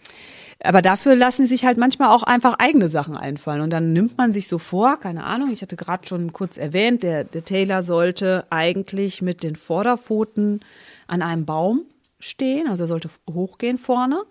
[0.63, 3.61] aber dafür lassen sich halt manchmal auch einfach eigene Sachen einfallen.
[3.61, 7.03] Und dann nimmt man sich so vor, keine Ahnung, ich hatte gerade schon kurz erwähnt,
[7.03, 10.61] der, der Taylor sollte eigentlich mit den Vorderpfoten
[11.07, 11.83] an einem Baum
[12.19, 14.23] stehen, also er sollte hochgehen vorne.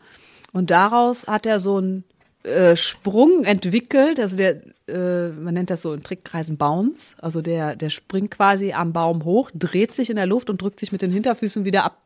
[0.53, 2.05] Und daraus hat er so einen
[2.43, 7.77] äh, Sprung entwickelt, also der, äh, man nennt das so in Trickkreisen Bounce, also der,
[7.77, 11.03] der springt quasi am Baum hoch, dreht sich in der Luft und drückt sich mit
[11.03, 12.03] den Hinterfüßen wieder ab.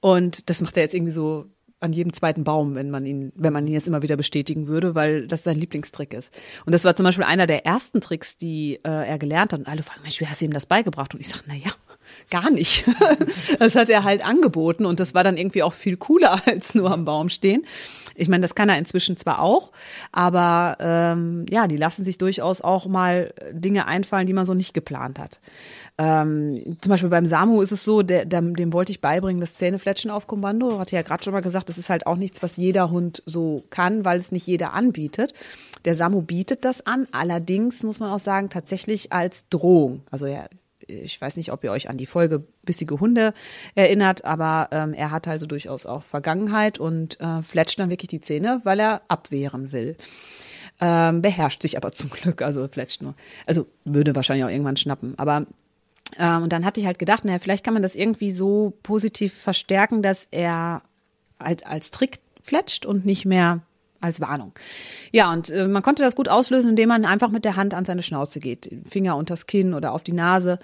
[0.00, 1.46] Und das macht er jetzt irgendwie so
[1.80, 4.94] an jedem zweiten Baum, wenn man ihn, wenn man ihn jetzt immer wieder bestätigen würde,
[4.94, 6.30] weil das sein Lieblingstrick ist.
[6.66, 9.60] Und das war zum Beispiel einer der ersten Tricks, die äh, er gelernt hat.
[9.60, 11.14] Und alle fragen, Mensch, wie hast du ihm das beigebracht?
[11.14, 11.72] Und ich sage, na ja,
[12.30, 12.84] gar nicht.
[13.58, 16.90] das hat er halt angeboten und das war dann irgendwie auch viel cooler als nur
[16.90, 17.64] am Baum stehen.
[18.14, 19.72] Ich meine, das kann er inzwischen zwar auch,
[20.12, 24.74] aber ähm, ja, die lassen sich durchaus auch mal Dinge einfallen, die man so nicht
[24.74, 25.40] geplant hat.
[25.96, 29.54] Ähm, zum Beispiel beim Samu ist es so, der, dem, dem wollte ich beibringen, das
[29.54, 30.78] Zähnefletschen auf Kommando.
[30.78, 33.62] Hatte ja gerade schon mal gesagt, das ist halt auch nichts, was jeder Hund so
[33.70, 35.34] kann, weil es nicht jeder anbietet.
[35.84, 40.02] Der Samu bietet das an, allerdings muss man auch sagen, tatsächlich als Drohung.
[40.10, 40.48] Also er
[40.90, 43.34] ich weiß nicht, ob ihr euch an die Folge Bissige Hunde
[43.74, 48.20] erinnert, aber ähm, er hat also durchaus auch Vergangenheit und äh, fletscht dann wirklich die
[48.20, 49.96] Zähne, weil er abwehren will.
[50.80, 53.14] Ähm, beherrscht sich aber zum Glück, also fletscht nur.
[53.46, 55.14] Also würde wahrscheinlich auch irgendwann schnappen.
[55.18, 55.46] Aber
[56.18, 59.34] ähm, und dann hatte ich halt gedacht, naja, vielleicht kann man das irgendwie so positiv
[59.34, 60.82] verstärken, dass er
[61.38, 63.60] halt als Trick fletscht und nicht mehr
[64.00, 64.52] als Warnung.
[65.12, 67.84] Ja, und äh, man konnte das gut auslösen, indem man einfach mit der Hand an
[67.84, 70.58] seine Schnauze geht, Finger unters Kinn oder auf die Nase.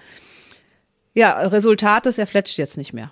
[1.13, 3.11] Ja, Resultat ist, er fletscht jetzt nicht mehr.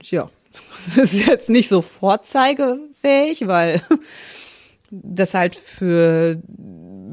[0.00, 0.30] Tja,
[0.96, 3.82] das ist jetzt nicht so vorzeigefähig, weil
[4.90, 6.40] das halt für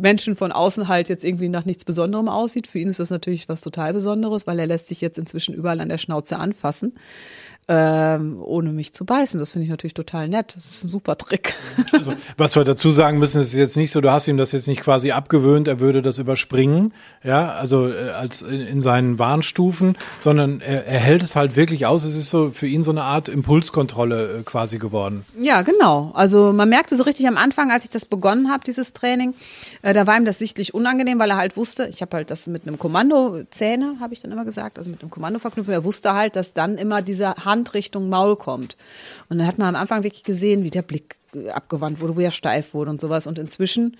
[0.01, 2.67] Menschen von außen halt jetzt irgendwie nach nichts Besonderem aussieht.
[2.67, 5.79] Für ihn ist das natürlich was total Besonderes, weil er lässt sich jetzt inzwischen überall
[5.79, 6.93] an der Schnauze anfassen
[7.67, 9.39] ähm, ohne mich zu beißen.
[9.39, 10.55] Das finde ich natürlich total nett.
[10.55, 11.53] Das ist ein super Trick.
[11.93, 14.67] Also, was wir dazu sagen müssen, ist jetzt nicht so, du hast ihm das jetzt
[14.67, 16.93] nicht quasi abgewöhnt, er würde das überspringen,
[17.23, 21.85] ja, also äh, als in, in, seinen Warnstufen, sondern er, er, hält es halt wirklich
[21.85, 22.03] aus.
[22.03, 25.25] Es ist so für ihn so eine Art Impulskontrolle äh, quasi geworden.
[25.39, 26.11] Ja, genau.
[26.13, 29.35] Also man merkte so richtig am Anfang, als ich das begonnen habe, dieses Training,
[29.81, 32.47] äh, da war ihm das sichtlich unangenehm, weil er halt wusste, ich habe halt das
[32.47, 35.73] mit einem Kommando Zähne, habe ich dann immer gesagt, also mit einem Kommando verknüpfen.
[35.73, 38.77] Er wusste halt, dass dann immer dieser Hand Richtung Maul kommt.
[39.29, 41.17] Und dann hat man am Anfang wirklich gesehen, wie der Blick
[41.53, 43.27] abgewandt wurde, wo er steif wurde und sowas.
[43.27, 43.97] Und inzwischen,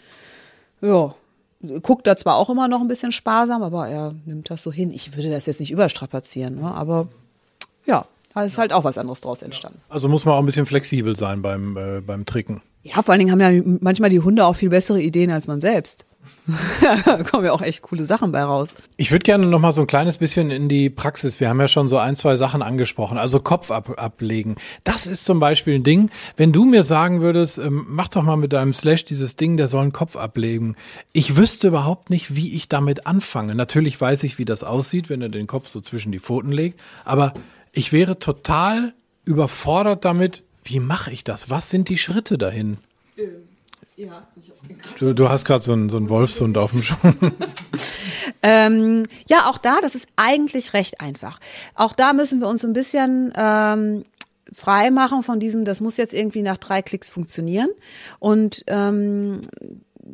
[0.82, 1.14] ja,
[1.82, 4.92] guckt er zwar auch immer noch ein bisschen sparsam, aber er nimmt das so hin.
[4.92, 6.74] Ich würde das jetzt nicht überstrapazieren, ne?
[6.74, 7.08] aber
[7.86, 9.82] ja, da ist halt auch was anderes draus entstanden.
[9.90, 12.62] Also muss man auch ein bisschen flexibel sein beim, äh, beim Tricken.
[12.84, 15.62] Ja, vor allen Dingen haben ja manchmal die Hunde auch viel bessere Ideen als man
[15.62, 16.06] selbst.
[16.82, 18.76] Da kommen ja auch echt coole Sachen bei raus.
[18.98, 21.40] Ich würde gerne noch mal so ein kleines bisschen in die Praxis.
[21.40, 23.18] Wir haben ja schon so ein, zwei Sachen angesprochen.
[23.18, 24.56] Also Kopf ab, ablegen.
[24.84, 26.10] Das ist zum Beispiel ein Ding.
[26.38, 29.68] Wenn du mir sagen würdest, ähm, mach doch mal mit deinem Slash dieses Ding, der
[29.68, 30.76] soll einen Kopf ablegen.
[31.14, 33.56] Ich wüsste überhaupt nicht, wie ich damit anfange.
[33.56, 36.80] Natürlich weiß ich, wie das aussieht, wenn er den Kopf so zwischen die Pfoten legt.
[37.06, 37.34] Aber
[37.72, 38.94] ich wäre total
[39.26, 40.44] überfordert damit.
[40.64, 41.50] Wie mache ich das?
[41.50, 42.78] Was sind die Schritte dahin?
[43.18, 43.51] Ähm
[44.02, 44.28] Ja,
[45.00, 46.96] du, du hast gerade so einen, so einen Wolfshund auf dem Schuh.
[48.42, 51.40] ähm, ja, auch da, das ist eigentlich recht einfach.
[51.76, 54.06] Auch da müssen wir uns ein bisschen ähm,
[54.52, 57.70] frei machen von diesem, das muss jetzt irgendwie nach drei Klicks funktionieren.
[58.18, 59.42] Und ähm,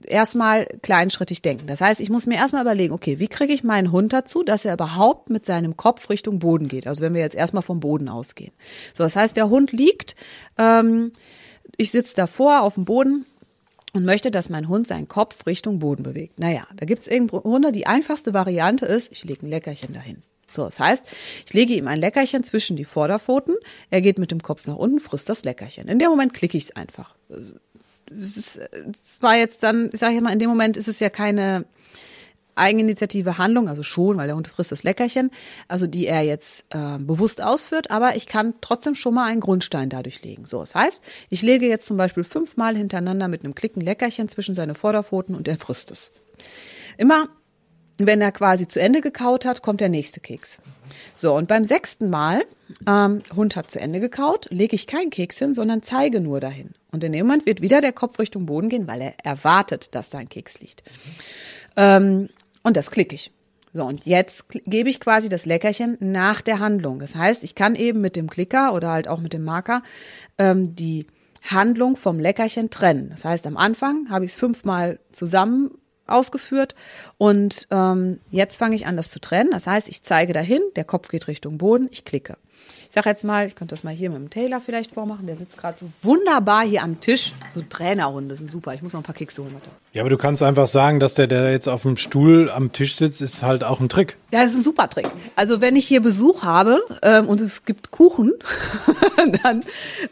[0.05, 1.67] erstmal kleinschrittig denken.
[1.67, 4.65] Das heißt, ich muss mir erstmal überlegen, okay, wie kriege ich meinen Hund dazu, dass
[4.65, 6.87] er überhaupt mit seinem Kopf Richtung Boden geht?
[6.87, 8.51] Also wenn wir jetzt erstmal vom Boden ausgehen.
[8.93, 10.17] So, das heißt, der Hund liegt,
[10.57, 11.13] ähm,
[11.77, 13.25] ich sitze davor auf dem Boden
[13.97, 16.39] und möchte, dass mein Hund seinen Kopf Richtung Boden bewegt.
[16.39, 20.21] Naja, da gibt es im Grunde die einfachste Variante ist, ich lege ein Leckerchen dahin.
[20.49, 21.03] So, das heißt,
[21.45, 23.55] ich lege ihm ein Leckerchen zwischen die Vorderpfoten,
[23.89, 25.89] er geht mit dem Kopf nach unten, frisst das Leckerchen.
[25.89, 27.15] In dem Moment klicke ich es einfach
[28.11, 28.59] es,
[29.19, 31.65] war jetzt dann, ich sage mal, in dem Moment ist es ja keine
[32.57, 35.31] Eigeninitiative Handlung, also schon, weil der Hund frisst das Leckerchen,
[35.67, 39.89] also die er jetzt äh, bewusst ausführt, aber ich kann trotzdem schon mal einen Grundstein
[39.89, 40.45] dadurch legen.
[40.45, 44.55] So, das heißt, ich lege jetzt zum Beispiel fünfmal hintereinander mit einem Klicken Leckerchen zwischen
[44.55, 46.11] seine Vorderpfoten und er frisst es.
[46.97, 47.29] Immer,
[47.97, 50.59] wenn er quasi zu Ende gekaut hat, kommt der nächste Keks.
[51.15, 52.45] So, und beim sechsten Mal,
[52.87, 56.71] ähm, Hund hat zu Ende gekaut, lege ich keinen Keks hin, sondern zeige nur dahin.
[56.91, 60.09] Und in dem Moment wird wieder der Kopf Richtung Boden gehen, weil er erwartet, dass
[60.09, 60.83] da ein Keks liegt.
[61.75, 62.29] Ähm,
[62.67, 63.31] und das klicke ich.
[63.71, 66.99] So, und jetzt gebe ich quasi das Leckerchen nach der Handlung.
[66.99, 69.83] Das heißt, ich kann eben mit dem Klicker oder halt auch mit dem Marker
[70.37, 71.07] ähm, die
[71.43, 73.09] Handlung vom Leckerchen trennen.
[73.09, 75.71] Das heißt, am Anfang habe ich es fünfmal zusammen
[76.07, 76.75] ausgeführt
[77.17, 79.51] und ähm, jetzt fange ich an, das zu trennen.
[79.51, 82.37] Das heißt, ich zeige dahin, der Kopf geht Richtung Boden, ich klicke.
[82.87, 85.27] Ich sage jetzt mal, ich könnte das mal hier mit dem Taylor vielleicht vormachen.
[85.27, 87.33] Der sitzt gerade so wunderbar hier am Tisch.
[87.51, 88.73] So Trainerrunde sind super.
[88.73, 89.53] Ich muss noch ein paar Kekse holen.
[89.53, 89.69] Warte.
[89.91, 92.95] Ja, aber du kannst einfach sagen, dass der, der jetzt auf dem Stuhl am Tisch
[92.95, 94.15] sitzt, ist halt auch ein Trick.
[94.31, 95.07] Ja, das ist ein super Trick.
[95.35, 98.31] Also wenn ich hier Besuch habe ähm, und es gibt Kuchen,
[99.43, 99.63] dann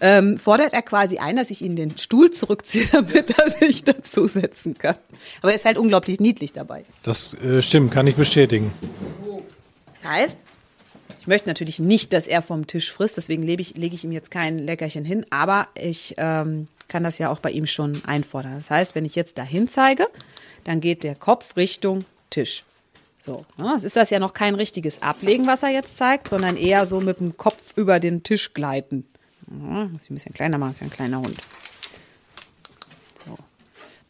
[0.02, 4.78] ähm, fordert er quasi ein, dass ich ihn den Stuhl zurückziehe, damit er sich dazusetzen
[4.78, 4.96] kann.
[5.42, 6.84] Aber er ist halt unglaublich niedlich dabei.
[7.04, 8.74] Das äh, stimmt, kann ich bestätigen.
[9.26, 9.44] So.
[10.02, 10.38] Das heißt,
[11.26, 14.12] ich möchte natürlich nicht, dass er vom Tisch frisst, deswegen lege ich, lege ich ihm
[14.12, 18.54] jetzt kein Leckerchen hin, aber ich ähm, kann das ja auch bei ihm schon einfordern.
[18.58, 20.06] Das heißt, wenn ich jetzt dahin zeige,
[20.66, 22.64] dann geht der Kopf Richtung Tisch.
[23.18, 23.74] So, ne?
[23.76, 27.02] es ist das ja noch kein richtiges Ablegen, was er jetzt zeigt, sondern eher so
[27.02, 29.08] mit dem Kopf über den Tisch gleiten.
[29.50, 31.38] Ja, muss ich ein bisschen kleiner machen, ist ja ein kleiner Hund.
[33.26, 33.36] So.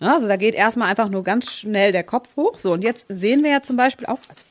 [0.02, 0.14] Ne?
[0.14, 2.60] Also da geht erstmal einfach nur ganz schnell der Kopf hoch.
[2.60, 4.42] So, und jetzt sehen wir ja zum Beispiel auch, also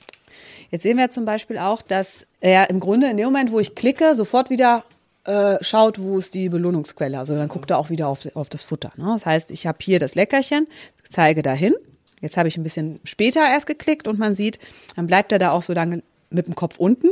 [0.74, 3.76] Jetzt sehen wir zum Beispiel auch, dass er im Grunde in dem Moment, wo ich
[3.76, 4.82] klicke, sofort wieder
[5.22, 7.16] äh, schaut, wo ist die Belohnungsquelle.
[7.16, 8.90] Also dann guckt er auch wieder auf, auf das Futter.
[8.96, 9.04] Ne?
[9.12, 10.66] Das heißt, ich habe hier das Leckerchen,
[11.08, 11.76] zeige dahin.
[12.20, 14.58] Jetzt habe ich ein bisschen später erst geklickt und man sieht,
[14.96, 17.10] dann bleibt er da auch so lange mit dem Kopf unten,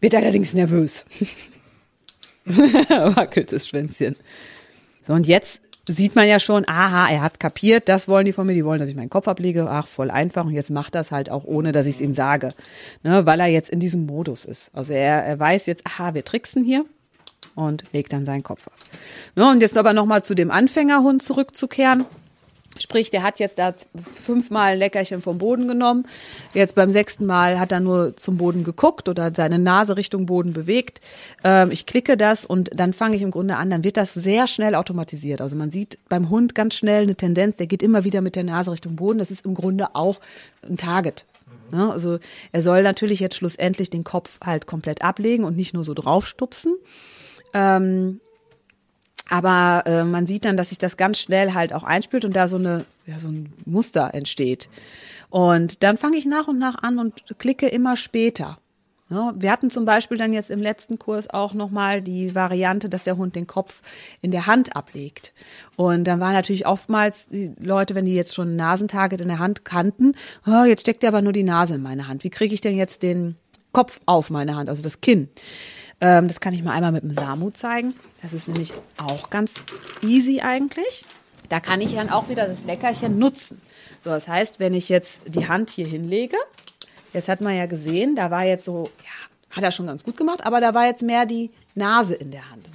[0.00, 1.04] wird allerdings nervös.
[2.46, 4.16] Wackelt das Schwänzchen.
[5.02, 8.46] So, und jetzt sieht man ja schon, aha, er hat kapiert, das wollen die von
[8.46, 9.68] mir, die wollen, dass ich meinen Kopf ablege.
[9.70, 10.44] Ach, voll einfach.
[10.44, 12.52] Und jetzt macht das halt auch, ohne dass ich es ihm sage.
[13.02, 14.70] Ne, weil er jetzt in diesem Modus ist.
[14.74, 16.84] Also er, er weiß jetzt, aha, wir tricksen hier
[17.54, 18.74] und legt dann seinen Kopf ab.
[19.36, 22.04] Ne, und jetzt aber nochmal zu dem Anfängerhund zurückzukehren.
[22.82, 23.74] Sprich, der hat jetzt da
[24.24, 26.06] fünfmal ein Leckerchen vom Boden genommen.
[26.54, 30.52] Jetzt beim sechsten Mal hat er nur zum Boden geguckt oder seine Nase Richtung Boden
[30.52, 31.00] bewegt.
[31.44, 33.70] Ähm, ich klicke das und dann fange ich im Grunde an.
[33.70, 35.40] Dann wird das sehr schnell automatisiert.
[35.40, 37.56] Also man sieht beim Hund ganz schnell eine Tendenz.
[37.56, 39.18] Der geht immer wieder mit der Nase Richtung Boden.
[39.18, 40.20] Das ist im Grunde auch
[40.62, 41.26] ein Target.
[41.70, 41.92] Ne?
[41.92, 42.18] Also
[42.52, 46.76] er soll natürlich jetzt schlussendlich den Kopf halt komplett ablegen und nicht nur so draufstupsen.
[47.54, 48.20] Ähm,
[49.28, 52.48] aber äh, man sieht dann, dass sich das ganz schnell halt auch einspielt und da
[52.48, 54.68] so eine ja, so ein Muster entsteht.
[55.30, 58.58] Und dann fange ich nach und nach an und klicke immer später.
[59.08, 63.04] Ja, wir hatten zum Beispiel dann jetzt im letzten Kurs auch nochmal die Variante, dass
[63.04, 63.82] der Hund den Kopf
[64.20, 65.32] in der Hand ablegt.
[65.76, 69.64] Und dann war natürlich oftmals die Leute, wenn die jetzt schon Nasentarget in der Hand
[69.64, 72.24] kannten, oh, jetzt steckt er aber nur die Nase in meine Hand.
[72.24, 73.36] Wie kriege ich denn jetzt den
[73.70, 75.28] Kopf auf meine Hand, also das Kinn?
[76.00, 77.94] Ähm, das kann ich mal einmal mit dem Samu zeigen.
[78.22, 79.54] Das ist nämlich auch ganz
[80.02, 81.04] easy eigentlich.
[81.48, 83.60] Da kann ich dann auch wieder das Leckerchen nutzen.
[84.00, 86.36] So, das heißt, wenn ich jetzt die Hand hier hinlege,
[87.12, 90.16] jetzt hat man ja gesehen, da war jetzt so, ja, hat er schon ganz gut
[90.16, 92.66] gemacht, aber da war jetzt mehr die Nase in der Hand.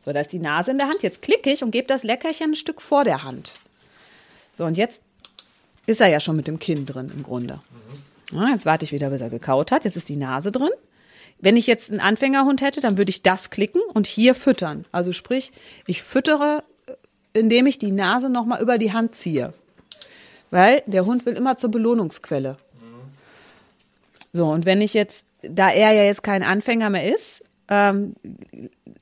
[0.00, 1.02] So, da ist die Nase in der Hand.
[1.02, 3.58] Jetzt klicke ich und gebe das Leckerchen ein Stück vor der Hand.
[4.52, 5.02] So, und jetzt
[5.86, 7.60] ist er ja schon mit dem Kinn drin im Grunde.
[8.32, 9.84] Ja, jetzt warte ich wieder, bis er gekaut hat.
[9.84, 10.70] Jetzt ist die Nase drin.
[11.38, 14.84] Wenn ich jetzt einen Anfängerhund hätte, dann würde ich das klicken und hier füttern.
[14.92, 15.52] Also sprich,
[15.86, 19.52] ich füttere, äh, indem ich die Nase nochmal über die Hand ziehe.
[20.50, 22.56] Weil der Hund will immer zur Belohnungsquelle.
[24.32, 28.14] So, und wenn ich jetzt, da er ja jetzt kein Anfänger mehr ist, ähm,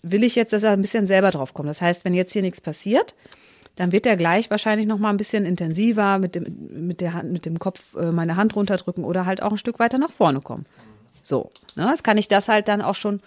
[0.02, 1.68] will ich jetzt, dass er ein bisschen selber drauf kommt.
[1.68, 3.14] Das heißt, wenn jetzt hier nichts passiert,
[3.76, 7.32] dann wird er gleich wahrscheinlich noch mal ein bisschen intensiver mit dem, mit der Hand,
[7.32, 10.40] mit dem Kopf äh, meine Hand runterdrücken oder halt auch ein Stück weiter nach vorne
[10.40, 10.66] kommen.
[11.24, 13.20] So, ne, das kann ich das halt dann auch schon,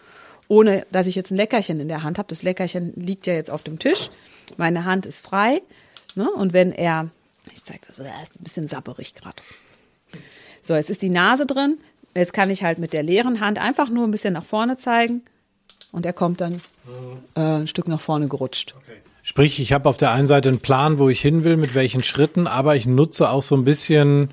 [0.47, 2.29] ohne dass ich jetzt ein Leckerchen in der Hand habe.
[2.29, 4.09] Das Leckerchen liegt ja jetzt auf dem Tisch.
[4.55, 5.61] Meine Hand ist frei.
[6.15, 7.09] Ne, und wenn er,
[7.51, 9.35] ich zeige das, das ist ein bisschen sapperig gerade.
[10.63, 11.77] So, jetzt ist die Nase drin.
[12.15, 15.21] Jetzt kann ich halt mit der leeren Hand einfach nur ein bisschen nach vorne zeigen
[15.91, 16.61] und er kommt dann
[17.35, 18.73] äh, ein Stück nach vorne gerutscht.
[18.77, 18.97] Okay.
[19.23, 22.01] Sprich, ich habe auf der einen Seite einen Plan, wo ich hin will, mit welchen
[22.01, 24.31] Schritten, aber ich nutze auch so ein bisschen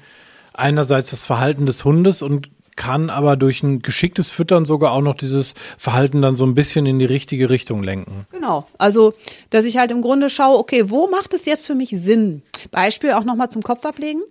[0.53, 5.15] einerseits das Verhalten des Hundes und kann aber durch ein geschicktes Füttern sogar auch noch
[5.15, 8.27] dieses Verhalten dann so ein bisschen in die richtige Richtung lenken.
[8.33, 8.67] Genau.
[8.79, 9.15] Also,
[9.51, 12.43] dass ich halt im Grunde schaue, okay, wo macht es jetzt für mich Sinn?
[12.71, 14.23] Beispiel auch nochmal zum Kopf ablegen.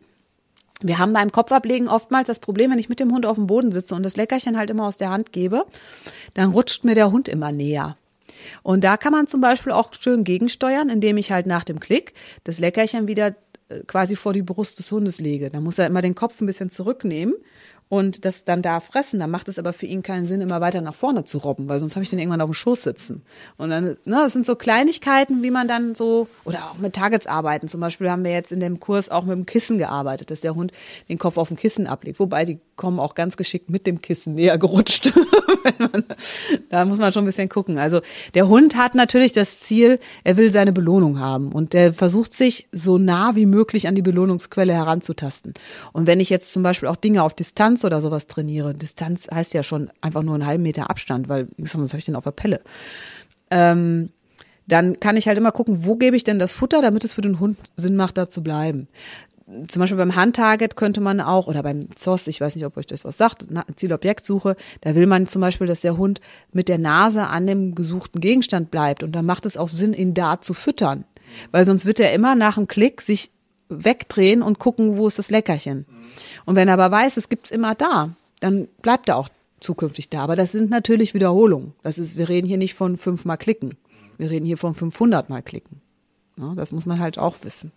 [0.81, 3.71] Wir haben beim Kopfablegen oftmals das Problem, wenn ich mit dem Hund auf dem Boden
[3.71, 5.65] sitze und das Leckerchen halt immer aus der Hand gebe,
[6.33, 7.95] dann rutscht mir der Hund immer näher.
[8.63, 12.13] Und da kann man zum Beispiel auch schön gegensteuern, indem ich halt nach dem Klick
[12.43, 13.35] das Leckerchen wieder
[13.69, 15.49] äh, quasi vor die Brust des Hundes lege.
[15.49, 17.35] Da muss er immer den Kopf ein bisschen zurücknehmen
[17.93, 20.81] und das dann da fressen, dann macht es aber für ihn keinen Sinn, immer weiter
[20.81, 23.21] nach vorne zu robben, weil sonst habe ich den irgendwann auf dem Schoß sitzen.
[23.55, 27.27] Und dann, ne, das sind so Kleinigkeiten, wie man dann so, oder auch mit Targets
[27.27, 27.67] arbeiten.
[27.67, 30.55] Zum Beispiel haben wir jetzt in dem Kurs auch mit dem Kissen gearbeitet, dass der
[30.55, 30.71] Hund
[31.07, 32.19] den Kopf auf dem Kissen ablegt.
[32.19, 35.13] Wobei die kommen auch ganz geschickt mit dem Kissen näher gerutscht.
[36.69, 37.77] da muss man schon ein bisschen gucken.
[37.77, 38.01] Also
[38.33, 42.67] der Hund hat natürlich das Ziel, er will seine Belohnung haben und der versucht sich
[42.71, 45.53] so nah wie möglich an die Belohnungsquelle heranzutasten.
[45.91, 48.73] Und wenn ich jetzt zum Beispiel auch Dinge auf Distanz oder sowas trainiere.
[48.73, 52.15] Distanz heißt ja schon einfach nur einen halben Meter Abstand, weil was habe ich denn
[52.15, 52.61] auf der Pelle?
[53.51, 54.09] Ähm,
[54.67, 57.21] dann kann ich halt immer gucken, wo gebe ich denn das Futter, damit es für
[57.21, 58.87] den Hund Sinn macht, da zu bleiben.
[59.67, 62.87] Zum Beispiel beim Handtarget könnte man auch, oder beim ZOS, ich weiß nicht, ob euch
[62.87, 67.27] das was sagt, Zielobjektsuche, da will man zum Beispiel, dass der Hund mit der Nase
[67.27, 69.03] an dem gesuchten Gegenstand bleibt.
[69.03, 71.05] Und dann macht es auch Sinn, ihn da zu füttern.
[71.51, 73.31] Weil sonst wird er immer nach dem Klick sich
[73.69, 75.85] wegdrehen und gucken, wo ist das Leckerchen.
[76.45, 80.21] Und wenn er aber weiß, es gibt's immer da, dann bleibt er auch zukünftig da.
[80.21, 81.73] Aber das sind natürlich Wiederholungen.
[81.81, 83.77] Das ist, wir reden hier nicht von fünfmal klicken.
[84.17, 85.81] Wir reden hier von 500 mal klicken.
[86.37, 87.71] Ja, das muss man halt auch wissen.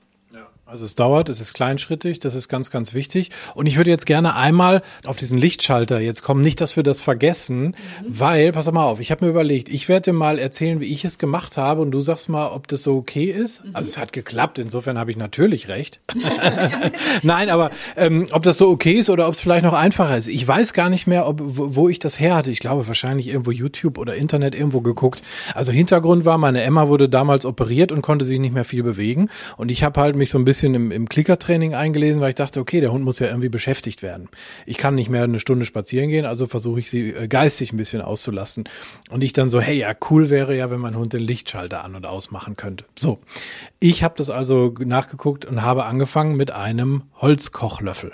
[0.69, 3.31] Also es dauert, es ist kleinschrittig, das ist ganz, ganz wichtig.
[3.55, 7.01] Und ich würde jetzt gerne einmal auf diesen Lichtschalter jetzt kommen, nicht, dass wir das
[7.01, 7.75] vergessen, mhm.
[8.09, 11.05] weil, pass mal auf, ich habe mir überlegt, ich werde dir mal erzählen, wie ich
[11.05, 13.65] es gemacht habe und du sagst mal, ob das so okay ist.
[13.65, 13.71] Mhm.
[13.75, 16.01] Also es hat geklappt, insofern habe ich natürlich recht.
[17.23, 20.27] Nein, aber ähm, ob das so okay ist oder ob es vielleicht noch einfacher ist.
[20.27, 22.51] Ich weiß gar nicht mehr, ob, wo ich das her hatte.
[22.51, 25.23] Ich glaube wahrscheinlich irgendwo YouTube oder Internet irgendwo geguckt.
[25.55, 29.31] Also Hintergrund war, meine Emma wurde damals operiert und konnte sich nicht mehr viel bewegen.
[29.57, 32.35] Und ich habe halt mich so ein bisschen bisschen im, im Klickertraining eingelesen, weil ich
[32.35, 34.29] dachte, okay, der Hund muss ja irgendwie beschäftigt werden.
[34.65, 37.77] Ich kann nicht mehr eine Stunde spazieren gehen, also versuche ich sie äh, geistig ein
[37.77, 38.65] bisschen auszulassen.
[39.11, 41.95] Und ich dann so, hey, ja, cool wäre ja, wenn mein Hund den Lichtschalter an
[41.95, 42.85] und ausmachen könnte.
[42.99, 43.19] So,
[43.81, 48.13] ich habe das also nachgeguckt und habe angefangen mit einem Holzkochlöffel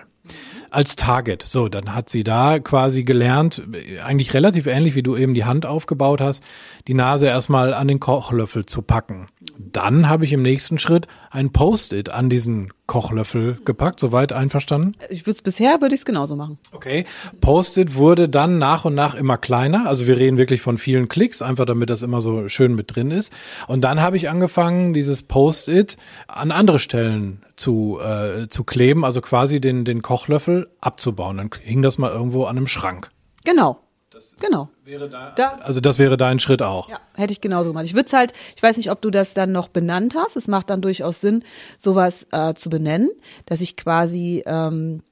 [0.70, 1.42] als Target.
[1.42, 3.62] So, dann hat sie da quasi gelernt,
[4.02, 6.42] eigentlich relativ ähnlich wie du eben die Hand aufgebaut hast,
[6.86, 9.28] die Nase erstmal an den Kochlöffel zu packen.
[9.58, 14.00] Dann habe ich im nächsten Schritt ein Post-it an diesen Kochlöffel gepackt.
[14.00, 14.96] Soweit einverstanden?
[15.08, 16.58] Ich würde es bisher würde ich es genauso machen.
[16.72, 17.06] Okay.
[17.40, 19.86] Post-it wurde dann nach und nach immer kleiner.
[19.86, 23.10] Also wir reden wirklich von vielen Klicks, einfach damit das immer so schön mit drin
[23.10, 23.32] ist.
[23.68, 29.20] Und dann habe ich angefangen, dieses Post-it an andere Stellen zu, äh, zu kleben, also
[29.20, 31.36] quasi den, den Kochlöffel abzubauen.
[31.36, 33.10] Dann hing das mal irgendwo an einem Schrank.
[33.44, 33.80] Genau.
[34.30, 34.68] Das genau.
[34.84, 36.88] Wäre da, da, also das wäre dein Schritt auch.
[36.88, 37.84] Ja, hätte ich genauso gemacht.
[37.84, 40.36] Ich würde es halt, ich weiß nicht, ob du das dann noch benannt hast.
[40.36, 41.44] Es macht dann durchaus Sinn,
[41.78, 43.10] sowas äh, zu benennen,
[43.46, 45.02] dass ich quasi ähm,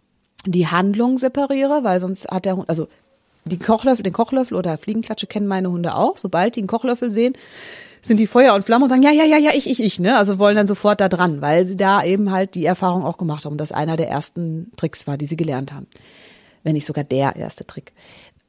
[0.46, 2.88] die Handlung separiere, weil sonst hat der Hund, also
[3.44, 6.16] die Kochlöffel, den Kochlöffel oder Fliegenklatsche kennen meine Hunde auch.
[6.16, 7.34] Sobald die einen Kochlöffel sehen,
[8.02, 10.16] sind die Feuer und Flamme und sagen, ja, ja, ja, ja, ich, ich, ich, ne?
[10.16, 13.44] Also wollen dann sofort da dran, weil sie da eben halt die Erfahrung auch gemacht
[13.44, 15.86] haben, dass einer der ersten Tricks war, die sie gelernt haben.
[16.62, 17.92] Wenn nicht sogar der erste Trick.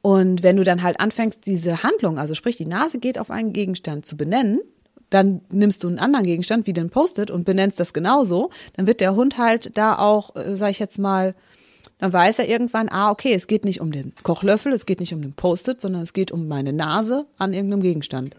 [0.02, 3.52] Und wenn du dann halt anfängst, diese Handlung, also sprich, die Nase geht auf einen
[3.52, 4.60] Gegenstand zu benennen,
[5.10, 9.00] dann nimmst du einen anderen Gegenstand, wie den Post-it, und benennst das genauso, dann wird
[9.00, 11.34] der Hund halt da auch, äh, sag ich jetzt mal,
[11.98, 15.14] dann weiß er irgendwann, ah, okay, es geht nicht um den Kochlöffel, es geht nicht
[15.14, 18.34] um den Post-it, sondern es geht um meine Nase an irgendeinem Gegenstand.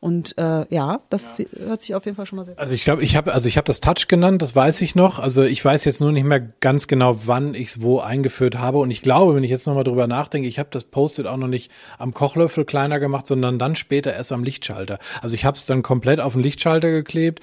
[0.00, 1.46] Und äh, ja, das ja.
[1.58, 2.58] hört sich auf jeden Fall schon mal sehr.
[2.58, 5.18] Also ich glaube, ich habe also ich habe das Touch genannt, das weiß ich noch.
[5.18, 8.78] Also ich weiß jetzt nur nicht mehr ganz genau, wann ich es wo eingeführt habe.
[8.78, 11.48] Und ich glaube, wenn ich jetzt nochmal drüber nachdenke, ich habe das Post-it auch noch
[11.48, 14.98] nicht am Kochlöffel kleiner gemacht, sondern dann später erst am Lichtschalter.
[15.20, 17.40] Also ich habe es dann komplett auf den Lichtschalter geklebt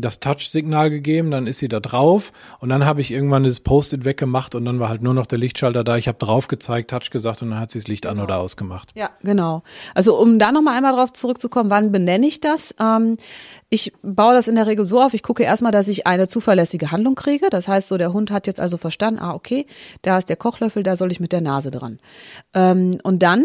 [0.00, 4.04] das Touch-Signal gegeben, dann ist sie da drauf und dann habe ich irgendwann das Post-it
[4.04, 5.96] weggemacht und dann war halt nur noch der Lichtschalter da.
[5.96, 8.14] Ich habe drauf gezeigt, Touch gesagt und dann hat sie das Licht genau.
[8.14, 8.90] an oder ausgemacht.
[8.94, 9.62] Ja, genau.
[9.94, 12.74] Also um da nochmal einmal drauf zurückzukommen, wann benenne ich das?
[12.80, 13.16] Ähm,
[13.68, 16.90] ich baue das in der Regel so auf, ich gucke erstmal, dass ich eine zuverlässige
[16.90, 17.48] Handlung kriege.
[17.50, 19.66] Das heißt so, der Hund hat jetzt also verstanden, ah, okay,
[20.02, 21.98] da ist der Kochlöffel, da soll ich mit der Nase dran.
[22.54, 23.44] Ähm, und dann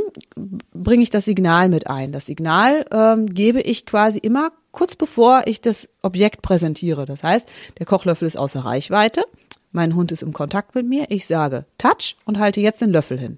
[0.74, 2.12] bringe ich das Signal mit ein.
[2.12, 7.06] Das Signal ähm, gebe ich quasi immer kurz bevor ich das Objekt präsentiere.
[7.06, 7.48] Das heißt,
[7.80, 9.24] der Kochlöffel ist außer Reichweite,
[9.72, 13.18] mein Hund ist im Kontakt mit mir, ich sage Touch und halte jetzt den Löffel
[13.18, 13.38] hin.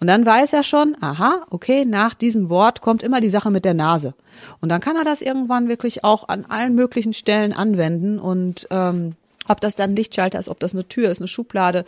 [0.00, 3.66] Und dann weiß er schon, aha, okay, nach diesem Wort kommt immer die Sache mit
[3.66, 4.14] der Nase.
[4.60, 9.16] Und dann kann er das irgendwann wirklich auch an allen möglichen Stellen anwenden und ähm,
[9.48, 11.84] ob das dann ein Lichtschalter ist, ob das eine Tür ist, eine Schublade.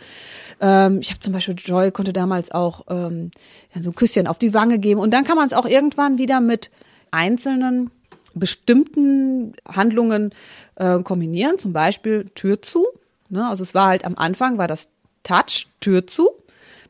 [0.59, 3.31] Ähm, ich habe zum Beispiel Joy konnte damals auch ähm,
[3.79, 6.41] so ein Küsschen auf die Wange geben und dann kann man es auch irgendwann wieder
[6.41, 6.69] mit
[7.09, 7.89] einzelnen
[8.33, 10.33] bestimmten Handlungen
[10.75, 12.87] äh, kombinieren, zum Beispiel Tür zu.
[13.29, 13.47] Ne?
[13.47, 14.89] Also es war halt am Anfang war das
[15.23, 16.31] Touch, Tür zu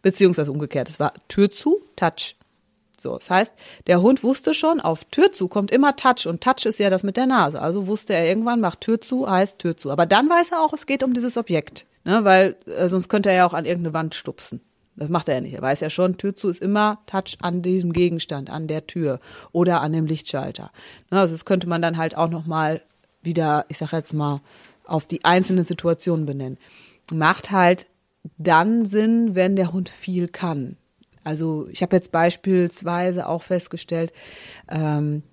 [0.04, 0.88] beziehungsweise umgekehrt.
[0.88, 2.36] Es war Tür zu, Touch.
[3.00, 3.54] So, das heißt,
[3.88, 7.04] der Hund wusste schon, auf Tür zu kommt immer Touch und Touch ist ja das
[7.04, 7.60] mit der Nase.
[7.60, 9.92] Also wusste er irgendwann, macht Tür zu, heißt Tür zu.
[9.92, 12.24] Aber dann weiß er auch, es geht um dieses Objekt, ne?
[12.24, 14.62] weil äh, sonst könnte er ja auch an irgendeine Wand stupsen.
[14.96, 15.54] Das macht er ja nicht.
[15.54, 19.20] Er weiß ja schon, Tür zu ist immer Touch an diesem Gegenstand, an der Tür
[19.52, 20.72] oder an dem Lichtschalter.
[21.10, 21.20] Ne?
[21.20, 22.82] Also das könnte man dann halt auch noch mal
[23.24, 24.42] wieder, ich sag jetzt mal,
[24.86, 26.58] auf die einzelnen Situationen benennen.
[27.12, 27.88] Macht halt
[28.38, 30.78] dann Sinn, wenn der Hund viel kann.
[31.24, 34.14] Also ich habe jetzt beispielsweise auch festgestellt,
[34.70, 35.24] ähm,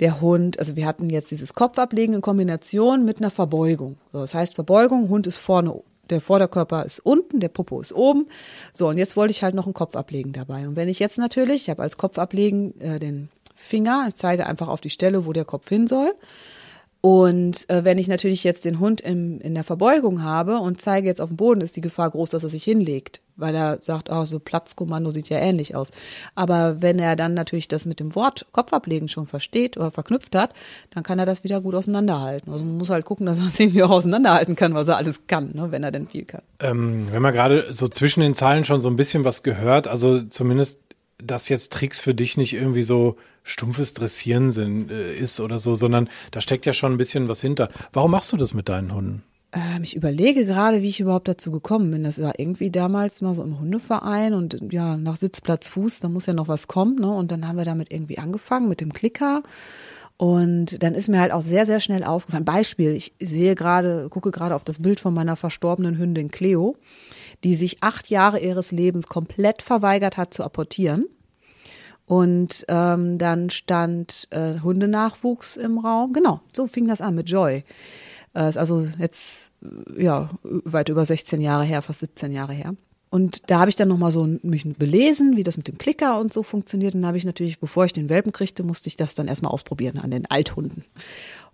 [0.00, 3.96] der Hund, also wir hatten jetzt dieses Kopfablegen in Kombination mit einer Verbeugung.
[4.12, 8.28] So, das heißt Verbeugung, Hund ist vorne, der Vorderkörper ist unten, der Popo ist oben.
[8.72, 10.66] So, und jetzt wollte ich halt noch einen Kopf ablegen dabei.
[10.68, 14.46] Und wenn ich jetzt natürlich, ich habe als Kopf ablegen äh, den Finger, ich zeige
[14.46, 16.14] einfach auf die Stelle, wo der Kopf hin soll.
[17.04, 21.06] Und äh, wenn ich natürlich jetzt den Hund im, in der Verbeugung habe und zeige
[21.06, 24.08] jetzt auf den Boden, ist die Gefahr groß, dass er sich hinlegt, weil er sagt,
[24.10, 25.90] oh, so Platzkommando sieht ja ähnlich aus.
[26.34, 30.54] Aber wenn er dann natürlich das mit dem Wort Kopfablegen schon versteht oder verknüpft hat,
[30.94, 32.50] dann kann er das wieder gut auseinanderhalten.
[32.50, 35.26] Also man muss halt gucken, dass er es irgendwie auch auseinanderhalten kann, was er alles
[35.26, 36.40] kann, ne, wenn er denn viel kann.
[36.60, 40.22] Ähm, wenn man gerade so zwischen den Zeilen schon so ein bisschen was gehört, also
[40.22, 40.80] zumindest
[41.18, 45.74] dass jetzt Tricks für dich nicht irgendwie so stumpfes Dressieren sind, äh, ist oder so,
[45.74, 47.68] sondern da steckt ja schon ein bisschen was hinter.
[47.92, 49.22] Warum machst du das mit deinen Hunden?
[49.52, 52.04] Ähm, ich überlege gerade, wie ich überhaupt dazu gekommen bin.
[52.04, 56.26] Das war irgendwie damals mal so im Hundeverein und ja, nach Sitzplatz Fuß, da muss
[56.26, 57.10] ja noch was kommen, ne?
[57.10, 59.42] Und dann haben wir damit irgendwie angefangen mit dem Klicker.
[60.16, 62.44] Und dann ist mir halt auch sehr, sehr schnell aufgefallen.
[62.44, 66.76] Beispiel, ich sehe gerade, gucke gerade auf das Bild von meiner verstorbenen Hündin Cleo
[67.44, 71.06] die sich acht Jahre ihres Lebens komplett verweigert hat zu apportieren.
[72.06, 76.12] Und ähm, dann stand äh, Hundenachwuchs im Raum.
[76.12, 77.64] Genau, so fing das an mit Joy.
[78.34, 79.52] Äh, ist also jetzt
[79.96, 82.74] ja weit über 16 Jahre her, fast 17 Jahre her.
[83.08, 86.32] Und da habe ich dann nochmal so mich belesen, wie das mit dem Klicker und
[86.32, 86.94] so funktioniert.
[86.94, 89.52] Und dann habe ich natürlich, bevor ich den Welpen kriegte, musste ich das dann erstmal
[89.52, 90.84] ausprobieren an den Althunden.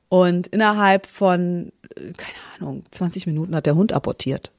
[0.08, 4.50] Und innerhalb von, äh, keine Ahnung, 20 Minuten hat der Hund apportiert.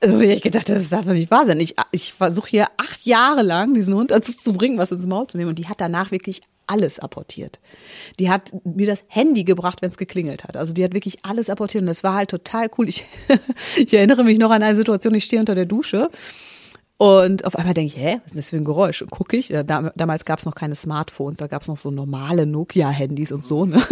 [0.00, 1.60] Also ich gedacht, das darf doch nicht wahr sein.
[1.60, 5.26] Ich, ich versuche hier acht Jahre lang diesen Hund dazu zu bringen, was ins Maul
[5.26, 5.50] zu nehmen.
[5.50, 7.60] Und die hat danach wirklich alles apportiert.
[8.18, 10.56] Die hat mir das Handy gebracht, wenn es geklingelt hat.
[10.56, 11.82] Also die hat wirklich alles apportiert.
[11.82, 12.88] Und das war halt total cool.
[12.88, 13.06] Ich,
[13.76, 16.10] ich erinnere mich noch an eine Situation, ich stehe unter der Dusche.
[16.98, 19.02] Und auf einmal denke ich, hä, was ist das für ein Geräusch?
[19.02, 22.46] Und gucke ich, damals gab es noch keine Smartphones, da gab es noch so normale
[22.46, 23.66] Nokia-Handys und so.
[23.66, 23.82] Ne?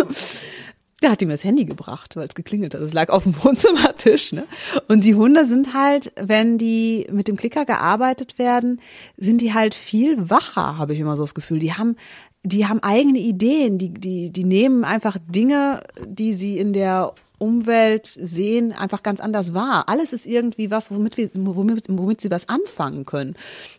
[1.04, 2.80] Da hat ihm das Handy gebracht, weil es geklingelt hat.
[2.80, 4.32] Es lag auf dem Wohnzimmertisch.
[4.32, 4.46] Ne?
[4.88, 8.80] Und die Hunde sind halt, wenn die mit dem Klicker gearbeitet werden,
[9.18, 11.58] sind die halt viel wacher, habe ich immer so das Gefühl.
[11.58, 11.96] Die haben,
[12.42, 13.76] die haben eigene Ideen.
[13.76, 19.52] Die, die, die nehmen einfach Dinge, die sie in der Umwelt sehen, einfach ganz anders
[19.52, 19.90] wahr.
[19.90, 23.34] Alles ist irgendwie was, womit, wir, womit, womit sie was anfangen können.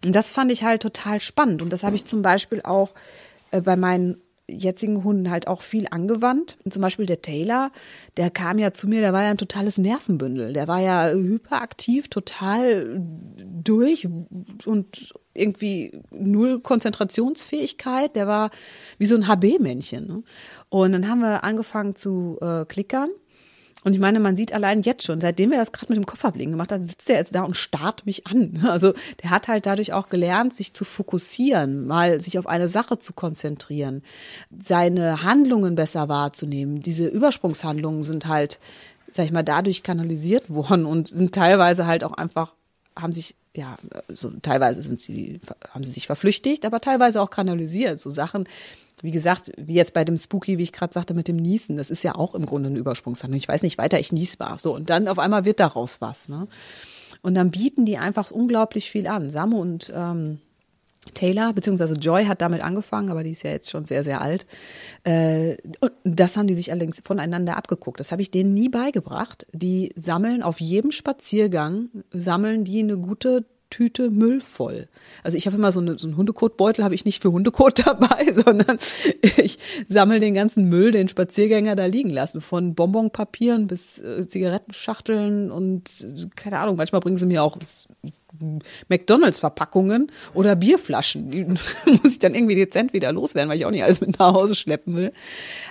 [0.06, 1.64] Und das fand ich halt total spannend.
[1.64, 2.94] Und das habe ich zum Beispiel auch
[3.50, 4.18] äh, bei meinen
[4.48, 6.58] jetzigen Hunden halt auch viel angewandt.
[6.64, 7.72] Und zum Beispiel der Taylor,
[8.18, 10.54] der kam ja zu mir, der war ja ein totales Nervenbündel.
[10.54, 13.02] Der war ja hyperaktiv, total
[13.38, 14.08] durch
[14.66, 18.16] und irgendwie null Konzentrationsfähigkeit.
[18.16, 18.52] Der war
[18.98, 20.08] wie so ein HB-Männchen.
[20.08, 20.24] Ne?
[20.70, 23.10] Und dann haben wir angefangen zu äh, klickern.
[23.86, 26.52] Und ich meine, man sieht allein jetzt schon, seitdem er das gerade mit dem Kopfablegen
[26.52, 28.60] gemacht hat, sitzt er jetzt da und starrt mich an.
[28.76, 32.98] Also der hat halt dadurch auch gelernt, sich zu fokussieren, mal sich auf eine Sache
[32.98, 34.02] zu konzentrieren,
[34.60, 36.82] seine Handlungen besser wahrzunehmen.
[36.82, 38.60] Diese Übersprungshandlungen sind halt,
[39.12, 42.54] sag ich mal, dadurch kanalisiert worden und sind teilweise halt auch einfach
[42.98, 43.78] haben sich ja,
[44.10, 48.00] so teilweise sind sie, haben sie sich verflüchtigt, aber teilweise auch kanalisiert.
[48.00, 48.48] So Sachen,
[49.02, 51.90] wie gesagt, wie jetzt bei dem Spooky, wie ich gerade sagte, mit dem Niesen, das
[51.90, 53.38] ist ja auch im Grunde eine Übersprungshandlung.
[53.38, 54.58] Ich weiß nicht weiter, ich niesbar.
[54.60, 56.30] So, und dann auf einmal wird daraus was.
[56.30, 56.48] Ne?
[57.22, 59.30] Und dann bieten die einfach unglaublich viel an.
[59.30, 60.40] Samu und ähm,
[61.14, 64.48] Taylor, beziehungsweise Joy hat damit angefangen, aber die ist ja jetzt schon sehr, sehr alt.
[65.04, 65.58] Äh,
[66.04, 68.00] das haben die sich allerdings voneinander abgeguckt.
[68.00, 69.46] Das habe ich denen nie beigebracht.
[69.52, 74.88] Die sammeln auf jedem Spaziergang, sammeln die eine gute Tüte Müll voll.
[75.24, 78.32] Also ich habe immer so, eine, so einen Hundekotbeutel, habe ich nicht für Hundekot dabei,
[78.34, 78.78] sondern
[79.22, 82.42] ich sammle den ganzen Müll, den Spaziergänger da liegen lassen.
[82.42, 87.58] Von Bonbonpapieren bis äh, Zigarettenschachteln und keine Ahnung, manchmal bringen sie mir auch
[88.88, 91.32] McDonalds-Verpackungen oder Bierflaschen.
[91.32, 91.44] Die
[91.92, 94.56] muss ich dann irgendwie dezent wieder loswerden, weil ich auch nicht alles mit nach Hause
[94.56, 95.14] schleppen will.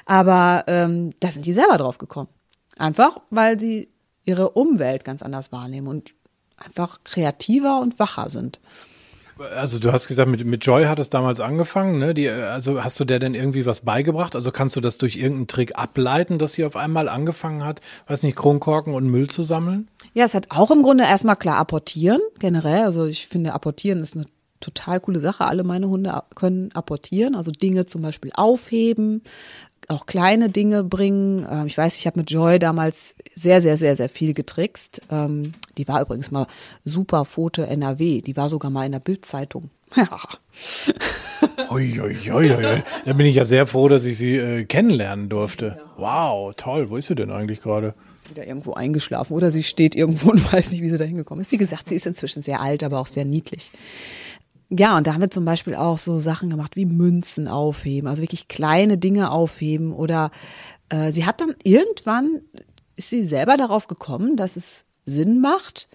[0.05, 2.28] Aber ähm, da sind die selber drauf gekommen.
[2.76, 3.88] Einfach, weil sie
[4.24, 6.14] ihre Umwelt ganz anders wahrnehmen und
[6.66, 8.60] einfach kreativer und wacher sind.
[9.56, 12.14] Also du hast gesagt, mit, mit Joy hat es damals angefangen, ne?
[12.14, 14.36] Die, also hast du der denn irgendwie was beigebracht?
[14.36, 18.22] Also kannst du das durch irgendeinen Trick ableiten, dass sie auf einmal angefangen hat, weiß
[18.22, 19.88] nicht, Kronkorken und Müll zu sammeln?
[20.12, 22.84] Ja, es hat auch im Grunde erstmal klar apportieren, generell.
[22.84, 24.26] Also ich finde, apportieren ist eine
[24.60, 25.44] total coole Sache.
[25.44, 29.22] Alle meine Hunde können apportieren, also Dinge zum Beispiel aufheben,
[29.89, 31.47] auch kleine Dinge bringen.
[31.51, 35.03] Ähm, ich weiß, ich habe mit Joy damals sehr, sehr, sehr, sehr viel getrickst.
[35.11, 36.47] Ähm, die war übrigens mal
[36.85, 38.20] super Foto NRW.
[38.20, 39.70] Die war sogar mal in der Bildzeitung.
[39.97, 40.18] Ja.
[41.70, 42.49] Ui, ui, ui.
[43.05, 45.80] Da bin ich ja sehr froh, dass ich sie äh, kennenlernen durfte.
[45.97, 46.91] Wow, toll.
[46.91, 47.95] Wo ist sie denn eigentlich gerade?
[48.30, 51.53] wieder irgendwo eingeschlafen oder sie steht irgendwo und weiß nicht, wie sie da hingekommen ist.
[51.53, 53.70] Wie gesagt, sie ist inzwischen sehr alt, aber auch sehr niedlich.
[54.70, 58.22] Ja, und da haben wir zum Beispiel auch so Sachen gemacht wie Münzen aufheben, also
[58.22, 59.92] wirklich kleine Dinge aufheben.
[59.92, 60.30] Oder
[60.88, 62.40] äh, sie hat dann irgendwann,
[62.96, 65.88] ist sie selber darauf gekommen, dass es Sinn macht,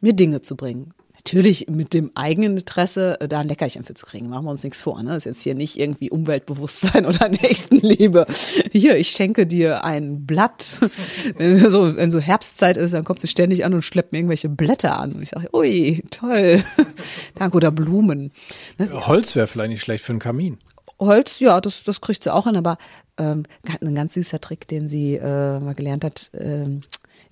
[0.00, 0.92] mir Dinge zu bringen
[1.26, 4.28] natürlich mit dem eigenen Interesse, äh, da ein Leckerchen für zu kriegen.
[4.28, 5.02] Machen wir uns nichts vor.
[5.02, 5.10] Ne?
[5.10, 8.26] Das ist jetzt hier nicht irgendwie Umweltbewusstsein oder Nächstenliebe.
[8.70, 10.78] Hier, ich schenke dir ein Blatt.
[11.36, 14.48] wenn, so, wenn so Herbstzeit ist, dann kommt sie ständig an und schleppt mir irgendwelche
[14.48, 15.14] Blätter an.
[15.14, 16.62] Und ich sage, ui, toll.
[17.34, 18.30] Danke, oder Blumen.
[18.78, 18.88] Ne?
[18.92, 20.58] Holz wäre vielleicht nicht schlecht für einen Kamin.
[21.00, 22.78] Holz, ja, das, das kriegt sie auch hin, aber
[23.18, 23.42] ähm,
[23.80, 26.66] ein ganz süßer Trick, den sie äh, mal gelernt hat, äh,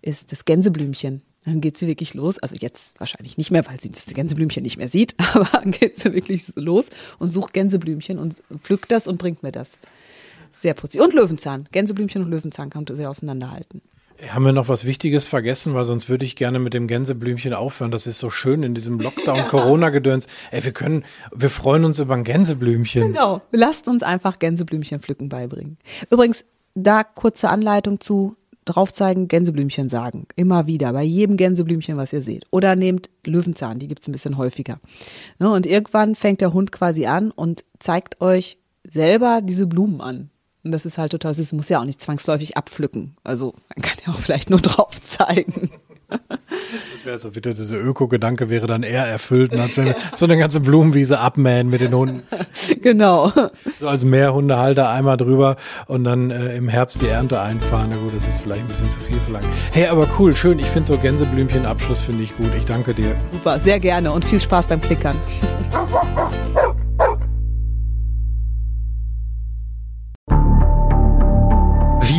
[0.03, 1.23] ist das Gänseblümchen.
[1.45, 2.39] Dann geht sie wirklich los.
[2.39, 5.99] Also jetzt wahrscheinlich nicht mehr, weil sie das Gänseblümchen nicht mehr sieht, aber dann geht
[5.99, 9.73] sie wirklich los und sucht Gänseblümchen und pflückt das und bringt mir das.
[10.53, 11.01] Sehr putzig.
[11.01, 11.69] Und Löwenzahn.
[11.73, 13.83] Gänseblümchen und Löwenzahn kann sie auseinanderhalten.
[14.29, 17.91] Haben wir noch was Wichtiges vergessen, weil sonst würde ich gerne mit dem Gänseblümchen aufhören.
[17.91, 20.29] Das ist so schön in diesem Lockdown-Corona-Gedöns.
[20.53, 23.09] Ey, wir können, wir freuen uns über ein Gänseblümchen.
[23.09, 23.43] Genau.
[23.51, 25.79] Lasst uns einfach Gänseblümchen pflücken beibringen.
[26.11, 30.27] Übrigens, da kurze Anleitung zu drauf zeigen, Gänseblümchen sagen.
[30.37, 32.47] Immer wieder, bei jedem Gänseblümchen, was ihr seht.
[32.51, 34.81] Oder nehmt Löwenzahn, die gibt's ein bisschen häufiger.
[35.39, 40.31] Ne, und irgendwann fängt der Hund quasi an und zeigt euch selber diese Blumen an.
[40.65, 41.53] Und das ist halt total süß.
[41.53, 43.17] Muss ja auch nicht zwangsläufig abpflücken.
[43.23, 45.71] Also man kann ja auch vielleicht nur drauf zeigen.
[46.95, 50.39] Das wäre so wieder dieser Öko-Gedanke wäre dann eher erfüllt, als wenn wir so eine
[50.39, 52.23] ganze Blumenwiese abmähen mit den Hunden.
[52.83, 53.33] Genau.
[53.81, 55.57] So als Mehrhundehalter einmal drüber
[55.87, 57.89] und dann äh, im Herbst die Ernte einfahren.
[57.91, 59.47] Na gut, das ist vielleicht ein bisschen zu viel verlangt.
[59.73, 60.59] Hey, aber cool, schön.
[60.59, 62.51] Ich finde so Gänseblümchen-Abschluss finde ich gut.
[62.57, 63.17] Ich danke dir.
[63.33, 65.17] Super, sehr gerne und viel Spaß beim Klickern.